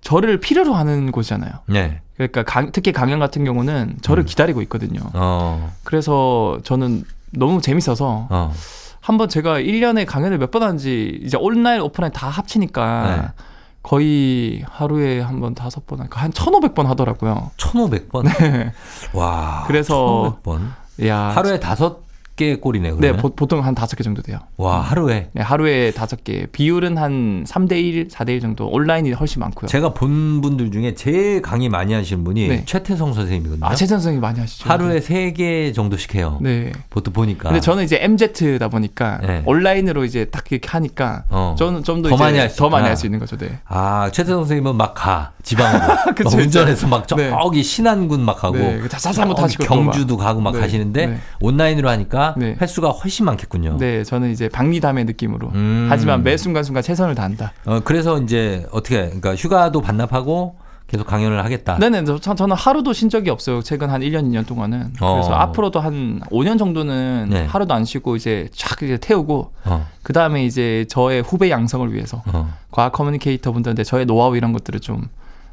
[0.00, 1.52] 저를 필요로 하는 곳이잖아요.
[1.68, 2.00] 네.
[2.16, 4.26] 그러니까 강- 특히 강연 같은 경우는 저를 음.
[4.26, 5.00] 기다리고 있거든요.
[5.14, 5.72] 어.
[5.84, 8.52] 그래서 저는 너무 재밌어서 어.
[9.00, 13.44] 한번 제가 1년에 강연을 몇 번 하는지 이제 온라인 오프라인 다 합치니까 네.
[13.82, 17.50] 거의 하루에 한 번 다섯 번, 한 1,500번 하더라고요.
[17.56, 18.22] 1,500번?
[18.38, 18.72] 네.
[19.12, 19.64] 와.
[19.66, 21.06] 그래서 1,500번.
[21.06, 22.00] 야, 하루에 다섯
[22.42, 22.94] 개 꼴이네요.
[22.98, 23.32] 네, 그러면.
[23.36, 24.38] 보, 통한 다섯 개 정도 돼요.
[24.56, 26.46] 와, 하루에 네, 하루에 다섯 개.
[26.46, 28.66] 비율은 한 3대 1, 4대 1 정도.
[28.68, 29.68] 온라인이 훨씬 많고요.
[29.68, 32.62] 제가 본 분들 중에 제일 강의 많이 하시는 분이 네.
[32.64, 33.64] 최태성 선생님이거든요.
[33.66, 34.68] 아, 최선 선생님 많이 하시죠.
[34.68, 36.38] 하루에 세 개 정도씩 해요.
[36.42, 36.72] 네.
[36.90, 37.48] 보통 보니까.
[37.50, 39.42] 근데 저는 이제 MZ다 보니까 네.
[39.46, 41.54] 온라인으로 이제 딱 이렇게 하니까 어.
[41.58, 42.86] 저는 좀더 많이 할수 더 많이.
[42.86, 43.36] 할 수 있는 거죠.
[43.38, 43.58] 네.
[43.66, 45.32] 아, 최태성 선생님은 막 가.
[45.42, 45.86] 지방으로.
[45.86, 46.34] 막.
[46.34, 47.30] 운전해서 막 네.
[47.30, 48.56] 저기 신안군 막 가고.
[48.58, 49.92] 네, 자- 자전거 저기 타시고 또 막.
[49.92, 51.18] 경주도 가고 막 네, 가시는데 네.
[51.40, 52.56] 온라인으로 하니까 네.
[52.60, 53.76] 횟수가 훨씬 많겠군요.
[53.78, 55.50] 네, 저는 이제 박리담의 느낌으로.
[55.54, 55.86] 음.
[55.90, 57.52] 하지만 매 순간순간 최선을 다한다.
[57.66, 60.56] 어, 그래서 이제 어떻게 그러니까 휴가도 반납하고
[60.88, 61.78] 계속 강연을 하겠다.
[61.78, 63.62] 네네, 저, 저는 하루도 쉰 적이 없어요.
[63.62, 64.92] 최근 한 1년, 2년 동안은.
[65.00, 65.14] 어.
[65.14, 67.46] 그래서 앞으로도 한 5년 정도는 네.
[67.46, 72.22] 하루도 안 쉬고 이제 쫙 이제 태우고 어, 그 다음에 이제 저의 후배 양성을 위해서
[72.26, 72.52] 어.
[72.70, 75.08] 과학 커뮤니케이터 분들한테 저의 노하우 이런 것들을 좀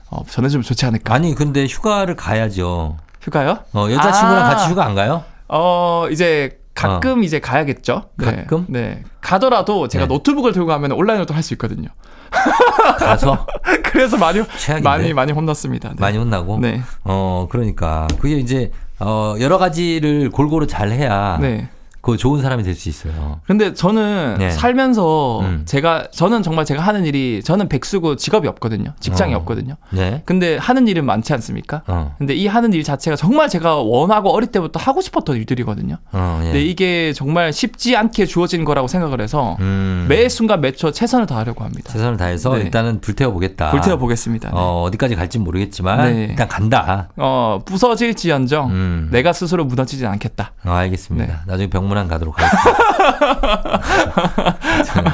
[0.10, 1.14] 어, 전해주면 좋지 않을까.
[1.14, 2.98] 아니 근데 휴가를 가야죠.
[3.22, 3.60] 휴가요?
[3.74, 4.50] 어, 여자친구랑 아.
[4.50, 5.24] 같이 휴가 안 가요?
[5.48, 8.10] 어 이제 가끔 이제 가야겠죠.
[8.16, 8.26] 네.
[8.26, 8.66] 가끔?
[8.68, 9.04] 네.
[9.22, 10.14] 가더라도 제가 네.
[10.14, 11.90] 노트북을 들고 가면 온라인으로도 할수 있거든요.
[13.00, 13.46] 가서
[13.84, 14.88] 그래서 많이 최악인데?
[14.88, 15.90] 많이 많이 혼났습니다.
[15.90, 15.96] 네.
[16.00, 16.60] 많이 혼나고.
[16.60, 16.82] 네.
[17.04, 21.70] 어, 그러니까 그게 이제 어, 여러 가지를 골고루 잘 해야 네.
[22.02, 23.42] 그 좋은 사람이 될 수 있어요.
[23.46, 24.52] 근데 저는 네.
[24.52, 25.62] 살면서 음.
[25.66, 28.94] 제가 저는 정말 제가 하는 일이 저는 백수고 직업이 없거든요.
[29.02, 29.38] 직장이 어.
[29.40, 29.76] 없거든요.
[29.92, 30.22] 네.
[30.26, 31.82] 근데 하는 일은 많지 않습니까?
[31.88, 32.16] 어.
[32.18, 35.98] 근데 이 하는 일 자체가 정말 제가 원하고 어릴 때부터 하고 싶었던 일들이거든요.
[36.14, 36.46] 어, 예.
[36.46, 40.06] 근데 이게 정말 쉽지 않게 주어진 거라고 생각을 해서 음.
[40.08, 41.92] 매 순간 매초 최선을 다하려고 합니다.
[41.92, 42.62] 최선을 다해서 네.
[42.62, 43.72] 일단은 불태워 보겠다.
[43.72, 44.50] 불태워 보겠습니다.
[44.50, 44.56] 네.
[44.56, 46.28] 어, 어디까지 갈지 모르겠지만 네.
[46.30, 47.10] 일단 간다.
[47.18, 49.10] 어, 부서질지언정 음.
[49.12, 50.54] 내가 스스로 무너지진 않겠다.
[50.64, 51.26] 어, 알겠습니다.
[51.28, 51.34] 네.
[51.46, 52.80] 나중에 병 문안 가도록 하겠습니다.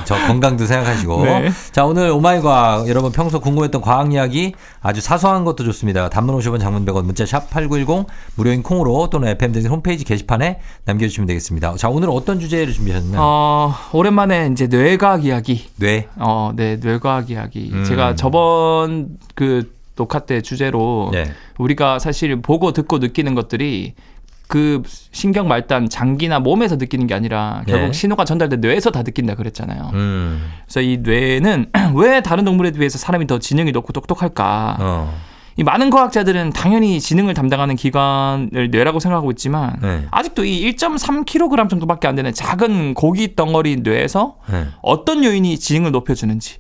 [0.06, 1.26] 저 건강도 생각하시고.
[1.26, 1.50] 네.
[1.72, 2.88] 자, 오늘 오마이과학.
[2.88, 6.10] 여러분 평소 궁금했던 과학 이야기 아주 사소한 것도 좋습니다.
[6.10, 11.76] 단문 50원 장문 100원 문자 샵 8910 무료인 콩으로 또는 FM등 홈페이지 게시판에 남겨주시면 되겠습니다.
[11.78, 13.20] 자, 오늘 어떤 주제를 준비하셨나요?
[13.22, 15.70] 어, 오랜만에 이제 뇌과학 이야기.
[15.78, 16.08] 뇌.
[16.18, 17.72] 어, 네, 뇌과학 이야기.
[17.74, 17.84] 음.
[17.86, 21.32] 제가 저번 그 녹화 때 주제로 네.
[21.58, 23.94] 우리가 사실 보고 듣고 느끼는 것들이
[24.48, 24.82] 그
[25.12, 27.94] 신경 말단 장기나 몸에서 느끼는 게 아니라 결국 네.
[27.94, 29.92] 신호가 전달된 뇌에서 다 느낀다 그랬잖아요.
[29.94, 30.52] 음.
[30.66, 34.78] 그래서 이 뇌는 왜 다른 동물에 비해서 사람이 더 지능이 높고 똑똑할까?
[34.80, 35.14] 어.
[35.58, 40.06] 이 많은 과학자들은 당연히 지능을 담당하는 기관을 뇌라고 생각하고 있지만 네.
[40.12, 44.68] 아직도 이 1.3kg 정도밖에 안 되는 작은 고기 덩어리 뇌에서 네.
[44.82, 46.58] 어떤 요인이 지능을 높여주는지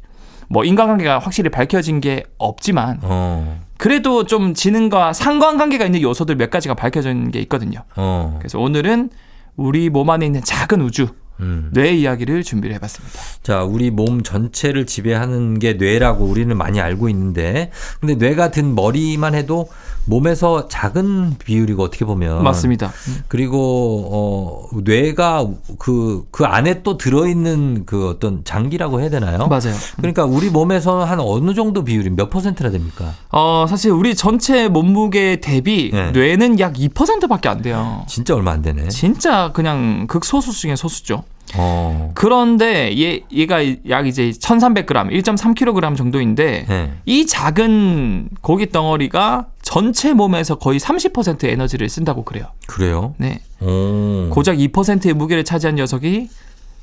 [0.47, 3.64] 뭐 인간관계가 확실히 밝혀진 게 없지만 어.
[3.77, 7.83] 그래도 좀 지능과 상관관계가 있는 요소들 몇 가지가 밝혀진 게 있거든요.
[7.95, 8.35] 어.
[8.39, 9.09] 그래서 오늘은
[9.55, 11.07] 우리 몸 안에 있는 작은 우주
[11.39, 11.69] 음.
[11.73, 13.19] 뇌 이야기를 준비를 해봤습니다.
[13.43, 19.35] 자, 우리 몸 전체를 지배하는 게 뇌라고 우리는 많이 알고 있는데, 근데 뇌가 든 머리만
[19.35, 19.67] 해도
[20.05, 22.91] 몸에서 작은 비율이고 어떻게 보면 맞습니다.
[23.27, 25.47] 그리고 어 뇌가
[25.79, 29.47] 그그 안에 또 들어 있는 그 어떤 장기라고 해야 되나요?
[29.47, 29.75] 맞아요.
[29.97, 33.13] 그러니까 우리 몸에서 한 어느 정도 비율이 몇 퍼센트나 됩니까?
[33.31, 36.11] 어, 사실 우리 전체 몸무게 대비 네.
[36.11, 38.03] 뇌는 약 2%밖에 안 돼요.
[38.07, 38.89] 진짜 얼마 안 되네.
[38.89, 41.23] 진짜 그냥 극소수 중에 소수죠.
[41.53, 42.11] 어.
[42.15, 46.93] 그런데 얘 얘가 약 이제 1,300g, 1.3kg 정도인데 네.
[47.05, 52.45] 이 작은 고기 덩어리가 전체 몸에서 거의 30% 에너지를 쓴다고 그래요.
[52.67, 53.15] 그래요?
[53.17, 53.41] 네.
[53.59, 54.29] 오.
[54.29, 56.29] 고작 2%의 무게를 차지한 녀석이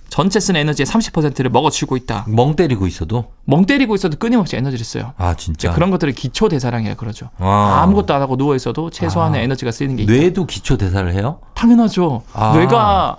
[0.09, 2.27] 전체 쓴 에너지의 30%를 먹어치우고 있다.
[2.29, 5.15] 멍 때리고 있어도 멍 때리고 있어도 끊임없이 에너지를 써요.
[5.17, 7.31] 아 진짜 그런 것들을 기초 대사량이라 그러죠.
[7.39, 7.81] 아.
[7.83, 9.45] 아무것도 안 하고 누워 있어도 최소한의 아.
[9.45, 10.13] 에너지가 쓰이는 게 있다.
[10.13, 11.39] 뇌도 기초 대사를 해요?
[11.55, 12.23] 당연하죠.
[12.35, 12.53] 아.
[12.57, 13.19] 뇌가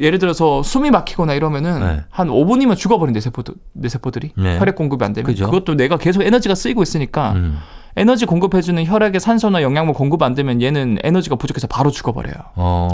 [0.00, 2.04] 예를 들어서 숨이 막히거나 이러면은 네.
[2.10, 4.58] 한 5분이면 죽어버린 뇌세포들, 뇌세포들이 네.
[4.58, 5.46] 혈액 공급이 안 되면 그죠.
[5.46, 7.58] 그것도 뇌가 계속 에너지가 쓰이고 있으니까 음.
[7.98, 12.34] 에너지 공급해주는 혈액에 산소나 영양분 공급 안 되면 얘는 에너지가 부족해서 바로 죽어버려요.
[12.54, 12.90] 어.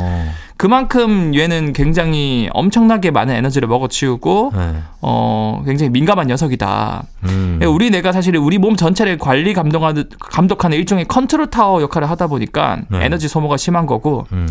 [0.57, 4.75] 그만큼 얘는 굉장히 엄청나게 많은 에너지를 먹어치우고 네.
[5.01, 7.03] 어 굉장히 민감한 녀석이다.
[7.25, 7.61] 음.
[7.67, 12.83] 우리 뇌가 사실 우리 몸 전체를 관리 감독하는 감독하는 일종의 컨트롤 타워 역할을 하다 보니까
[12.89, 13.05] 네.
[13.05, 14.49] 에너지 소모가 심한 거고 음.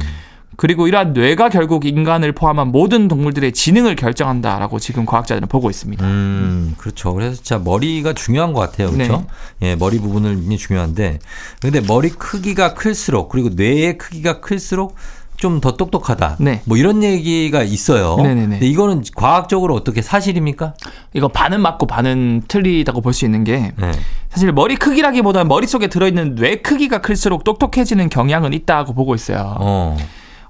[0.58, 6.06] 그리고 이러한 뇌가 결국 인간을 포함한 모든 동물들의 지능을 결정한다라고 지금 과학자들은 보고 있습니다.
[6.06, 7.14] 음, 그렇죠.
[7.14, 8.92] 그래서 진짜 머리가 중요한 것 같아요.
[8.92, 9.26] 그렇죠?
[9.62, 11.20] 예, 머리 부분을 중요한데.
[11.62, 14.96] 근데 머리 크기가 클수록 그리고 뇌의 크기가 클수록
[15.42, 16.38] 좀더 똑똑하다.
[16.40, 16.62] 네.
[16.66, 18.16] 뭐 이런 얘기가 있어요.
[18.18, 18.60] 네네네.
[18.60, 20.76] 근데 이거는 과학적으로 어떻게 사실입니까?
[21.14, 23.92] 이거 반은 맞고 반은 틀리다고 볼 수 있는 게 네.
[24.30, 29.56] 사실 머리 크기라기보다는 머릿속에 들어있는 뇌 크기가 클수록 똑똑해지는 경향은 있다고 보고 있어요.
[29.60, 29.98] 어.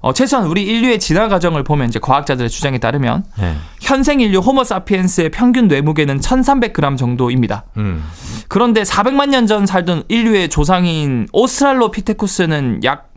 [0.02, 3.54] 어, 최소한 우리 인류의 진화 과정을 보면 이제 과학자들의 주장에 따르면 네.
[3.80, 7.64] 현생 인류 호모사피엔스의 평균 뇌무게는 1,300g 정도입니다.
[7.76, 8.04] 음.
[8.48, 13.10] 그런데 400만 년 전 살던 인류의 조상인 오스트랄로피테쿠스는 약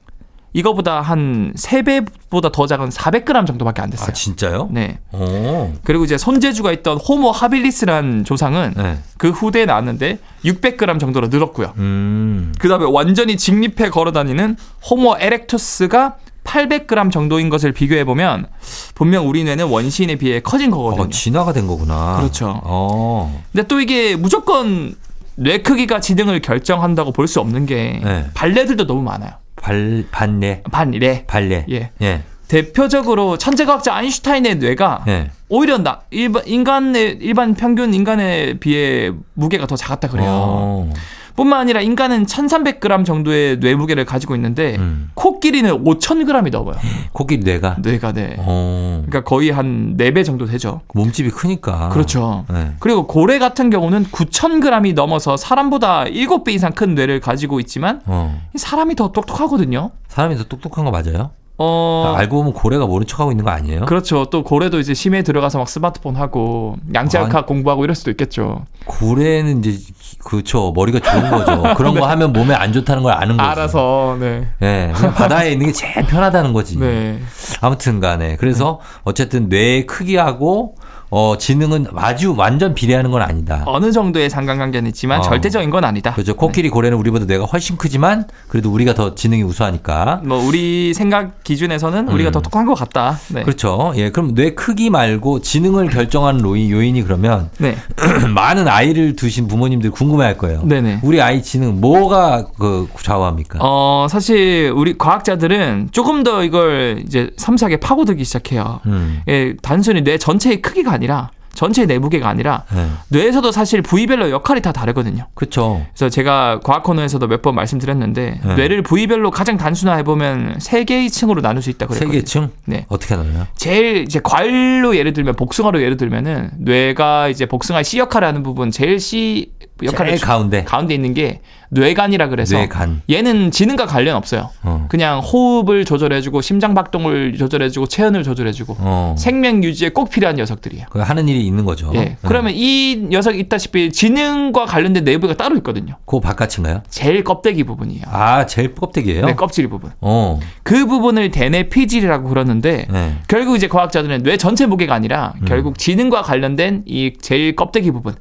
[0.53, 4.07] 이거보다 한 3배보다 더 작은 400g 정도밖에 안 됐어요.
[4.09, 4.69] 아, 진짜요?
[4.71, 4.99] 네.
[5.11, 5.73] 오.
[5.83, 8.97] 그리고 이제 손재주가 있던 호모 하빌리스라는 조상은 네.
[9.17, 11.73] 그 후대에 나왔는데 600g 정도로 늘었고요.
[11.77, 12.53] 음.
[12.57, 14.55] 그 다음에 완전히 직립해 걸어 다니는
[14.89, 16.15] 호모 에렉투스가
[16.45, 18.45] 800g 정도인 것을 비교해 보면
[18.93, 21.03] 분명 우리 뇌는 원시인에 비해 커진 거거든요.
[21.03, 22.17] 어, 진화가 된 거구나.
[22.19, 22.61] 그렇죠.
[22.63, 23.43] 어.
[23.51, 24.95] 근데 또 이게 무조건
[25.35, 28.25] 뇌 크기가 지능을 결정한다고 볼 수 없는 게 네.
[28.33, 29.31] 발레들도 너무 많아요.
[29.57, 30.63] 발, 반뇌.
[30.71, 31.25] 반이래.
[31.25, 31.65] 발뇌.
[31.71, 31.89] 예.
[32.01, 32.21] 예.
[32.47, 35.31] 대표적으로 천재과학자 아인슈타인의 뇌가 예.
[35.49, 40.29] 오히려 나 일반 인간의 일반 평균 인간에 비해 무게가 더 작았다 그래요.
[40.29, 40.93] 어.
[41.35, 45.09] 뿐만 아니라 인간은 1,300g 정도의 뇌 무게를 가지고 있는데 음.
[45.15, 46.75] 코끼리는 5,000g이 넘어요.
[47.11, 47.77] 코끼리 뇌가.
[47.79, 48.35] 뇌가 네.
[48.39, 49.03] 어.
[49.05, 50.81] 그러니까 거의 한 4배 정도 되죠.
[50.93, 51.89] 몸집이 크니까.
[51.89, 52.45] 그렇죠.
[52.49, 52.71] 네.
[52.79, 58.41] 그리고 고래 같은 경우는 9,000g이 넘어서 사람보다 7배 이상 큰 뇌를 가지고 있지만 어.
[58.55, 59.91] 이 사람이 더 똑똑하거든요.
[60.07, 61.31] 사람이 더 똑똑한 거 맞아요?
[61.57, 62.13] 어.
[62.17, 63.85] 알고 보면 고래가 모른 척하고 있는 거 아니에요?
[63.85, 64.25] 그렇죠.
[64.25, 68.65] 또 고래도 이제 심해 들어가서 막 스마트폰 하고 양자역학 공부하고 이럴 수도 있겠죠.
[68.85, 69.79] 고래는 이제
[70.23, 71.63] 그쵸 머리가 좋은 거죠.
[71.77, 73.43] 그런 거 하면 몸에 안 좋다는 걸 아는 거죠.
[73.43, 73.51] 네.
[73.51, 74.47] 알아서 네.
[74.61, 76.77] 예, 그냥 바다에 있는 게 제일 편하다는 거지.
[76.77, 77.19] 네.
[77.61, 80.75] 아무튼간에 그래서 어쨌든 뇌의 크기하고
[81.17, 83.63] 어 지능은 아주 완전 비례하는 건 아니다.
[83.67, 85.21] 어느 정도의 상관관계는 있지만 어.
[85.21, 86.11] 절대적인 건 아니다.
[86.13, 86.35] 그렇죠.
[86.35, 90.23] 코끼리 고래는 우리보다 뇌가 훨씬 크지만 그래도 우리가 더 지능이 우수하니까.
[90.25, 92.33] 뭐 우리 생각 기준에서는 우리가 음.
[92.33, 93.17] 더 똑똑한 것 같다.
[93.29, 93.43] 네.
[93.43, 93.93] 그렇죠.
[93.95, 97.77] 예, 그럼 뇌 크기 말고 지능을 결정하는 요인이 그러면 네.
[98.35, 100.63] 많은 아이를 두신 부모님들 궁금해할 거예요.
[100.65, 100.99] 네네.
[101.01, 103.59] 우리 아이 지능 뭐가 그 좌우합니까?
[103.61, 108.81] 어, 사실 우리 과학자들은 조금 더 이걸 이제 섬세하게 파고들기 시작해요.
[108.87, 109.21] 음.
[109.29, 111.04] 예, 단순히 뇌 전체의 크기가 아니라
[111.53, 112.85] 전체의 내 무게가 아니라 네.
[113.07, 115.27] 뇌에서도 사실 부위별로 역할이 다 다르거든요.
[115.35, 115.85] 그렇죠.
[115.95, 118.55] 그래서 제가 과학 코너에서도 몇 번 말씀드렸는데 네.
[118.55, 122.11] 뇌를 부위별로 가장 단순화해 보면 세 개의 층으로 나눌 수 있다고 그랬거든요.
[122.19, 122.85] 세계층 네.
[122.89, 123.47] 어떻게 나눠요?
[123.55, 128.69] 제일 이제 과일로 예를 들면 복숭아로 예를 들면은 뇌가 이제 복숭아 C 역할을 하는 부분
[128.69, 129.51] 제일 C
[129.83, 133.01] 역할을 제일 주- 가운데 가운데 있는 게 뇌간이라 그래서 뇌간.
[133.09, 134.49] 얘는 지능과 관련 없어요.
[134.63, 134.85] 어.
[134.87, 139.15] 그냥 호흡을 조절해주고 심장 박동을 조절해주고 체온을 조절해주고 어.
[139.17, 140.85] 생명 유지에 꼭 필요한 녀석들이에요.
[140.89, 141.91] 그 하는 일이 있는 거죠.
[141.95, 141.99] 예.
[141.99, 142.17] 네.
[142.21, 145.95] 그러면 이 녀석이 있다시피 지능과 관련된 내부가 따로 있거든요.
[146.05, 146.83] 그 바깥인가요?
[146.89, 148.03] 제일 껍데기 부분이에요.
[148.07, 149.25] 아, 제일 껍데기예요?
[149.25, 149.91] 네, 껍질 부분.
[149.99, 150.39] 어.
[150.63, 153.15] 그 부분을 대뇌 피질이라고 그러는데 네.
[153.27, 158.13] 결국 이제 과학자들은 뇌 전체 무게가 아니라 결국 지능과 관련된 이 제일 껍데기 부분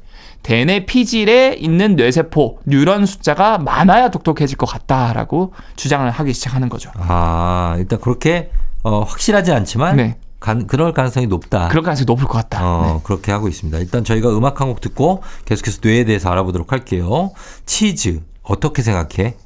[0.45, 6.91] 대뇌 피질에 있는 뇌세포 뉴런 숫자가 많아야 똑똑해질 것 같다라고 주장을 하기 시작하는 거죠.
[6.99, 8.51] 아, 일단 그렇게
[8.83, 10.17] 어, 확실하지 않지만 네.
[10.41, 11.69] 간, 그럴 가능성이 높다.
[11.69, 12.61] 그럴 가능성이 높을 것 같다.
[12.63, 13.01] 어, 네.
[13.05, 13.79] 그렇게 하고 있습니다.
[13.79, 17.33] 일단 저희가 음악 한 곡 듣고 계속해서 뇌에 대해서 알아보도록 할게요.
[17.65, 19.37] 치즈, 어떻게 생각해?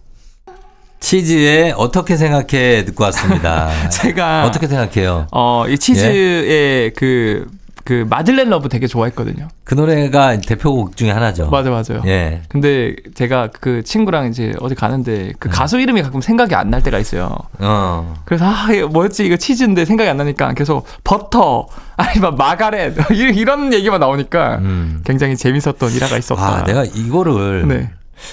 [1.01, 3.71] 치즈에 어떻게 생각해 듣고 왔습니다.
[3.91, 5.29] 제가 어떻게 생각해요?
[5.31, 7.47] 어, 이 치즈의 그,
[7.88, 9.48] 그 Madeleine Love 되게 좋아했거든요.
[9.64, 11.48] 그 노래가 대표곡 중에 하나죠.
[11.48, 12.03] 맞아, 맞아요.
[12.05, 12.42] 예.
[12.51, 15.33] 근데 제가 그 친구랑 이제 어디 가는데 네.
[15.38, 17.35] 그 가수 이름이 가끔 생각이 안 날 때가 있어요.
[17.61, 18.14] 어.
[18.27, 24.01] 그래서 아 뭐였지 이거 치즈인데 생각이 안 나니까 계속 버터 아니면 마가렛 이- 이런 얘기만
[24.01, 25.01] 나오니까 음.
[25.07, 26.42] 굉장히 재밌었던 일화가 있었다.
[26.59, 27.90] 아, 내가 이거를 네.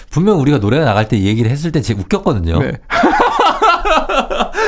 [0.10, 2.60] 분명 우리가 노래가 나갈 때이 얘기를 했을 때 제가 웃겼거든요.
[2.60, 2.74] 네.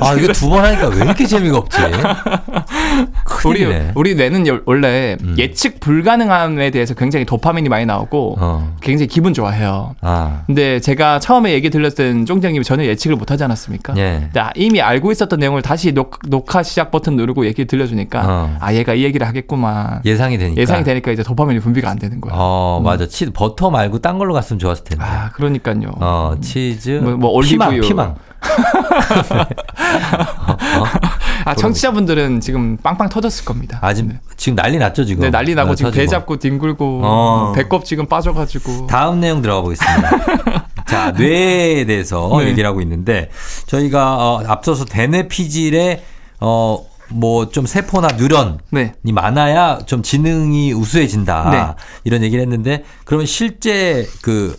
[0.00, 1.78] 아, 이거 두 번 하니까 왜 이렇게 재미가 없지?
[3.46, 3.66] 우리.
[3.94, 5.34] 우리 뇌는 여- 원래 음.
[5.38, 8.76] 예측 불가능함에 대해서 굉장히 도파민이 많이 나오고 어.
[8.80, 9.94] 굉장히 기분 좋아해요.
[10.00, 10.42] 아.
[10.46, 13.94] 근데 제가 처음에 얘기 들렸을 땐 쫑장님이 전혀 예측을 못 하지 않았습니까?
[13.96, 14.28] 예.
[14.56, 18.56] 이미 알고 있었던 내용을 다시 녹, 녹화 시작 버튼 누르고 얘기 들려주니까 어.
[18.60, 20.60] 아 얘가 이 얘기를 하겠구만 예상이 되니까.
[20.60, 22.32] 예상이 되니까 이제 도파민이 분비가 안 되는 거야.
[22.36, 23.06] 어, 맞아.
[23.06, 25.04] 치즈 버터 말고 딴 걸로 갔으면 좋았을 텐데.
[25.04, 25.90] 아 그러니까요.
[26.00, 27.00] 어, 치즈.
[27.02, 27.58] 뭐- 뭐 올리브유.
[27.58, 28.14] 피망, 피망.
[31.44, 33.78] 아 청취자분들은 지금 빵빵 터졌을 겁니다.
[33.82, 35.22] 아, 지금, 지금 난리 났죠, 지금.
[35.22, 36.06] 네, 난리 나고 어, 지금 배.
[36.06, 37.52] 잡고 뒹굴고 어.
[37.54, 40.64] 배꼽 지금 빠져가지고 다음 내용 들어가 보겠습니다.
[40.86, 42.48] 자, 뇌에 대해서 네.
[42.48, 43.30] 얘기를 하고 있는데
[43.66, 46.02] 저희가 어, 앞서서 대뇌 피질에
[46.40, 48.92] 어, 뭐좀 세포나 뉴런이 네.
[49.04, 51.50] 많아야 좀 지능이 우수해진다.
[51.50, 51.82] 네.
[52.04, 54.56] 이런 얘기를 했는데 그러면 실제 그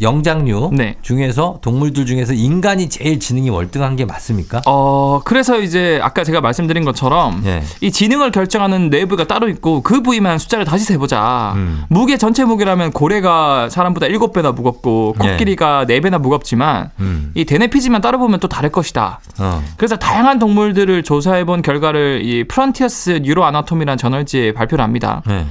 [0.00, 0.96] 영장류 네.
[1.02, 4.62] 중에서 동물들 중에서 인간이 제일 지능이 월등한 게 맞습니까?
[4.66, 7.62] 어 그래서 이제 아까 제가 말씀드린 것처럼 예.
[7.80, 11.52] 이 지능을 결정하는 뇌 부위가 따로 있고 그 부위만 숫자를 다시 세보자.
[11.56, 11.84] 음.
[11.88, 15.30] 무게 전체 무게라면 고래가 사람보다 7배나 무겁고 예.
[15.30, 17.32] 코끼리가 4배나 무겁지만 음.
[17.34, 19.20] 이 대뇌피지만 따로 보면 또 다를 것이다.
[19.38, 19.62] 어.
[19.76, 25.22] 그래서 다양한 동물들을 조사해 본 결과를 이 Frontiers Neuroanatomy라는 저널지에 발표를 합니다.
[25.26, 25.46] 네.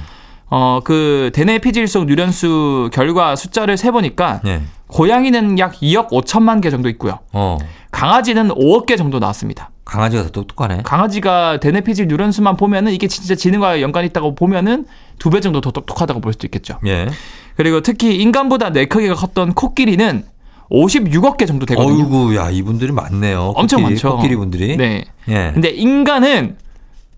[0.48, 4.62] 어, 그 대뇌 피질 속 뉴런수 결과 숫자를 세 보니까 네.
[4.88, 7.18] 고양이는 약 2억 5천만 개 정도 있고요.
[7.32, 7.58] 어.
[7.90, 9.70] 강아지는 5억 개 정도 나왔습니다.
[9.84, 10.82] 강아지가 더 똑똑하네.
[10.84, 14.84] 강아지가 대뇌 피질 뉴런수만 보면은 이게 진짜 지능과 연관이 있다고 보면은
[15.18, 16.78] 두 배 정도 더 똑똑하다고 볼 수도 있겠죠.
[16.86, 17.08] 예.
[17.56, 20.24] 그리고 특히 인간보다 뇌 크기가 컸던 코끼리는
[20.70, 22.02] 56억 개 정도 되거든요.
[22.04, 23.52] 어이구, 야, 이분들이 많네요.
[23.56, 24.16] 엄청 코끼리, 많죠.
[24.16, 24.76] 코끼리 분들이.
[24.76, 25.04] 네.
[25.28, 25.50] 예.
[25.54, 26.56] 근데 인간은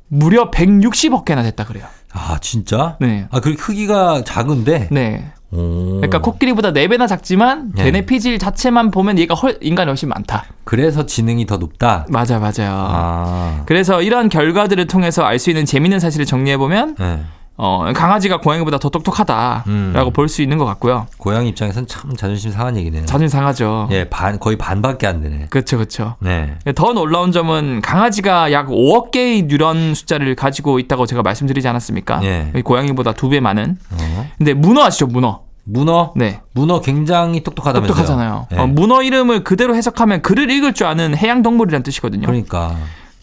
[0.08, 1.84] 무려 160억 개나 됐다 그래요.
[2.12, 2.96] 아, 진짜?
[3.00, 3.26] 네.
[3.30, 4.88] 아, 그 크기가 작은데?
[4.90, 5.30] 네.
[5.50, 5.96] 오.
[5.96, 7.84] 그러니까 코끼리보다 4배나 작지만 네.
[7.84, 10.44] 대뇌 피질 자체만 보면 얘가 헐, 인간이 훨씬 많다.
[10.64, 12.04] 그래서 지능이 더 높다?
[12.10, 12.70] 맞아, 맞아요.
[12.74, 13.62] 아.
[13.66, 17.20] 그래서 이런 결과들을 통해서 알 수 있는 재미있는 사실을 정리해 보면, 네.
[17.60, 20.12] 어, 강아지가 고양이보다 더 똑똑하다라고 음.
[20.14, 21.06] 볼수 있는 것 같고요.
[21.18, 23.04] 고양이 입장에선 참 자존심 상한 얘기네요.
[23.04, 23.88] 자존심 상하죠.
[23.90, 25.46] 예, 반, 거의 반밖에 안 되네.
[25.50, 26.14] 그렇죠, 그렇죠.
[26.20, 26.54] 네.
[26.76, 32.20] 더 놀라운 점은 강아지가 약 5억 개의 뉴런 숫자를 가지고 있다고 제가 말씀드리지 않았습니까?
[32.24, 32.52] 예.
[32.62, 33.76] 고양이보다 두 배 많은.
[33.90, 34.30] 어.
[34.38, 35.40] 근데 문어 아시죠, 문어?
[35.64, 36.12] 문어?
[36.16, 36.40] 네.
[36.54, 37.88] 문어 굉장히 똑똑하다면서요?
[37.94, 38.46] 똑똑하잖아요.
[38.52, 38.56] 예.
[38.56, 42.24] 어, 문어 이름을 그대로 해석하면 글을 읽을 줄 아는 해양 동물이라는 뜻이거든요.
[42.26, 42.74] 그러니까.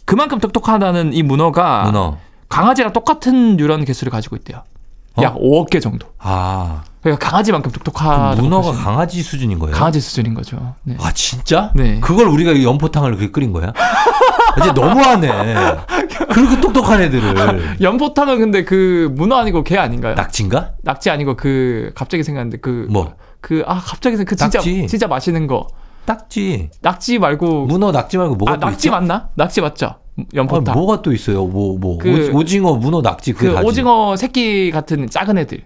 [0.04, 2.18] 그만큼 똑똑하다는 이 문어가 문어.
[2.50, 4.64] 강아지랑 똑같은 뉴런 개수를 가지고 있대요.
[5.16, 5.22] 어?
[5.24, 6.08] 약 5억 개 정도.
[6.20, 6.84] 아.
[7.02, 9.76] 그러니까 강아지만큼 똑똑하다고 문어가 강아지 수준인 거예요?
[9.76, 10.74] 강아지 수준인 거죠.
[10.84, 10.98] 네.
[11.00, 11.72] 아, 진짜?
[11.76, 12.00] 네.
[12.00, 13.72] 그걸 우리가 연포탕을 그렇게 끓인 거야?
[14.60, 15.28] 이제 너무하네.
[16.34, 17.78] 그렇게 똑똑한 애들을.
[17.82, 20.16] 연포탕은 근데 그 문어 아니고 개 아닌가요?
[20.16, 20.72] 낙지인가?
[20.82, 23.14] 낙지 아니고 그 갑자기 생각났는데 그 뭐?
[23.42, 24.88] 그 아 갑자기 생각 그 진짜 낙지.
[24.88, 25.68] 진짜 맛있는 거
[26.08, 26.72] 낙지.
[26.82, 28.92] 낙지 말고 문어 낙지 말고 뭐가 아또 낙지 있죠?
[28.92, 29.30] 맞나?
[29.36, 29.96] 낙지 맞죠?
[30.18, 30.74] 아, 연포탕.
[30.76, 31.46] 뭐가 또 있어요?
[31.46, 31.98] 뭐, 뭐.
[31.98, 33.54] 그- 오- 오징어, 문어, 낙지, 그.
[33.64, 35.64] 오징어 새끼 같은 작은 애들.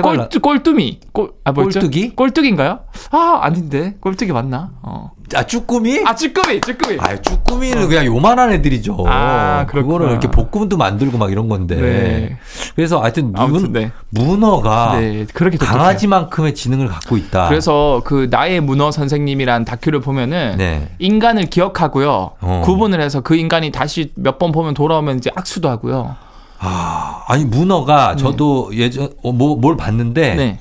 [0.00, 1.00] 꼴뚜, 꼴뚜미.
[1.12, 1.80] 꼴, 아, 뭐였죠?
[1.80, 2.14] 꼴뚜기?
[2.16, 2.80] 꼴뚜기인가요?
[3.10, 3.96] 아, 아닌데.
[4.00, 4.70] 꼴뚜기 맞나?
[4.82, 5.10] 어.
[5.34, 6.02] 아, 쭈꾸미?
[6.04, 6.98] 아, 쭈꾸미, 쭈꾸미.
[7.00, 8.96] 아, 쭈꾸미는 그냥 요만한 애들이죠.
[9.08, 9.94] 아, 그렇구나.
[9.98, 11.76] 그거를 이렇게 볶음도 만들고 막 이런 건데.
[11.76, 12.36] 네.
[12.76, 13.90] 그래서 하여튼 문, 네.
[14.10, 15.56] 문어가 네, 그렇게.
[15.56, 17.48] 강아지만큼의 지능을 갖고 있다.
[17.48, 20.88] 그래서 그 나의 문어 선생님이란 다큐를 보면은 네.
[20.98, 22.30] 인간을 기억하고요.
[22.40, 22.62] 어.
[22.64, 26.16] 구분을 해서 그 인간이 다시 몇 번 보면 돌아오면 이제 악수도 하고요.
[26.64, 30.58] 아, 아니 문어가 저도 예전 어, 뭐, 뭘 봤는데 네.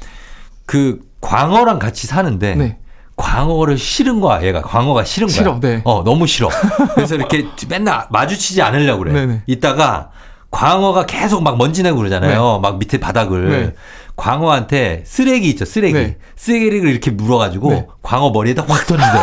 [0.66, 2.78] 그 광어랑 같이 사는데 네.
[3.16, 5.36] 광어를 싫은 거야 얘가 광어가 싫은 거야.
[5.36, 5.82] 싫어, 네.
[5.86, 6.50] 어 너무 싫어.
[6.96, 9.14] 그래서 이렇게 맨날 마주치지 않으려고 그래.
[9.14, 9.44] 네네.
[9.46, 10.10] 이따가
[10.50, 12.60] 광어가 계속 막 먼지 내고 그러잖아요.
[12.60, 13.50] 막 밑에 바닥을.
[13.50, 13.74] 네.
[14.16, 15.94] 광어한테 쓰레기 있죠, 쓰레기.
[15.94, 16.18] 네.
[16.36, 17.88] 쓰레기를 이렇게 물어가지고 네.
[18.02, 19.20] 광어 머리에다 확 던진대.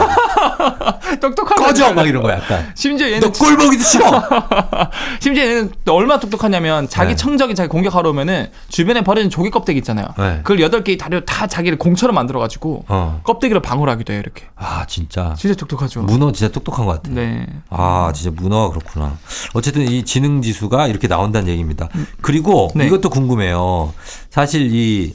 [1.20, 1.62] 똑똑하다.
[1.62, 2.70] 꺼져 막 이런 거 약간.
[2.74, 4.22] 심지어 얘는 너꼴 보기도 싫어.
[5.20, 7.16] 심지어 얘는 또 얼마나 똑똑하냐면 자기 네.
[7.16, 10.06] 청적이 자기 공격하러 오면은 주변에 버려진 조개 껍데기 있잖아요.
[10.18, 10.38] 네.
[10.38, 13.20] 그걸 여덟 개의 다리로 다 자기를 공처럼 만들어 가지고 어.
[13.24, 14.44] 껍데기로 방어를 하기도 해요, 이렇게.
[14.56, 16.02] 아 진짜 진짜 똑똑하죠.
[16.02, 17.10] 문어 진짜 똑똑한 것 같아.
[17.14, 17.46] 네.
[17.70, 19.16] 아, 진짜 문어가 그렇구나.
[19.54, 21.88] 어쨌든 이 지능 지수가 이렇게 나온다는 얘기입니다.
[22.20, 22.86] 그리고 네.
[22.86, 23.92] 이것도 궁금해요.
[24.30, 25.14] 사실 이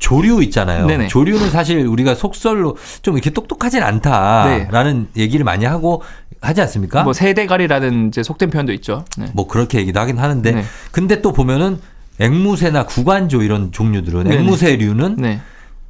[0.00, 0.86] 조류 있잖아요.
[0.86, 1.06] 네네.
[1.06, 6.02] 조류는 사실 우리가 속설로 좀 이렇게 똑똑하진 않다라는 얘기를 많이 하고
[6.40, 7.00] 하지 않습니까?
[7.00, 9.04] 뭐 뭐, 세대가리라는 이제 속된 표현도 있죠.
[9.18, 9.26] 네.
[9.48, 10.64] 그렇게 얘기도 하긴 하는데 네.
[10.90, 11.78] 근데 또 보면은
[12.18, 14.36] 앵무새나 구간조 이런 종류들은 네네.
[14.38, 15.40] 앵무새류는 네.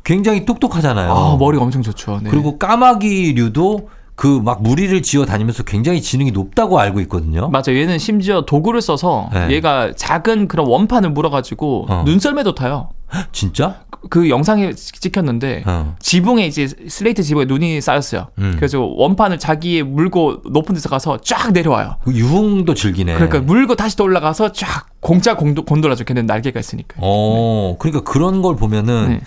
[0.03, 1.13] 굉장히 똑똑하잖아요.
[1.13, 2.21] 아, 머리가 엄청 좋죠.
[2.23, 2.31] 네.
[2.31, 7.49] 그리고 까마귀류도 그막 무리를 지어 다니면서 굉장히 지능이 높다고 알고 있거든요.
[7.49, 7.79] 맞아요.
[7.79, 9.51] 얘는 심지어 도구를 써서 네.
[9.51, 12.03] 얘가 작은 그런 원판을 물어가지고 어.
[12.05, 12.91] 눈썰매도 타요.
[13.33, 13.83] 진짜?
[14.09, 15.95] 그 영상에 찍혔는데 어.
[16.01, 18.29] 지붕에 이제 슬레이트 지붕에 눈이 쌓였어요.
[18.39, 18.55] 음.
[18.57, 21.97] 그래서 원판을 자기의 물고 높은 데서 가서 쫙 내려와요.
[22.05, 23.15] 그 유흥도 즐기네.
[23.15, 26.05] 그러니까 물고 다시 또 올라가서 쫙 공짜 공도, 곤돌아줘.
[26.05, 26.97] 걔는 날개가 있으니까.
[26.99, 29.21] 어, 그러니까 그런 걸 보면은 네.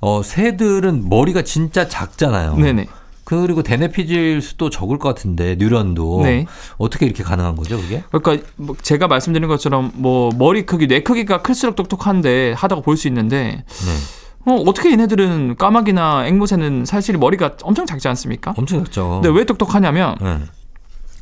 [0.00, 2.56] 어, 새들은 머리가 진짜 작잖아요.
[2.56, 2.86] 네네.
[3.28, 6.46] 그리고 대뇌피질 수도 적을 것 같은데 뉴런도 네.
[6.78, 8.02] 어떻게 이렇게 가능한 거죠, 그게?
[8.10, 13.06] 그러니까 뭐 제가 말씀드린 것처럼 뭐 머리 크기, 뇌 크기가 클수록 똑똑한데 하다고 볼 수
[13.08, 14.50] 있는데 네.
[14.50, 18.54] 어, 어떻게 얘네들은 까마귀나 앵무새는 사실 머리가 엄청 작지 않습니까?
[18.56, 19.20] 엄청 작죠.
[19.22, 20.38] 근데 왜 똑똑하냐면 네.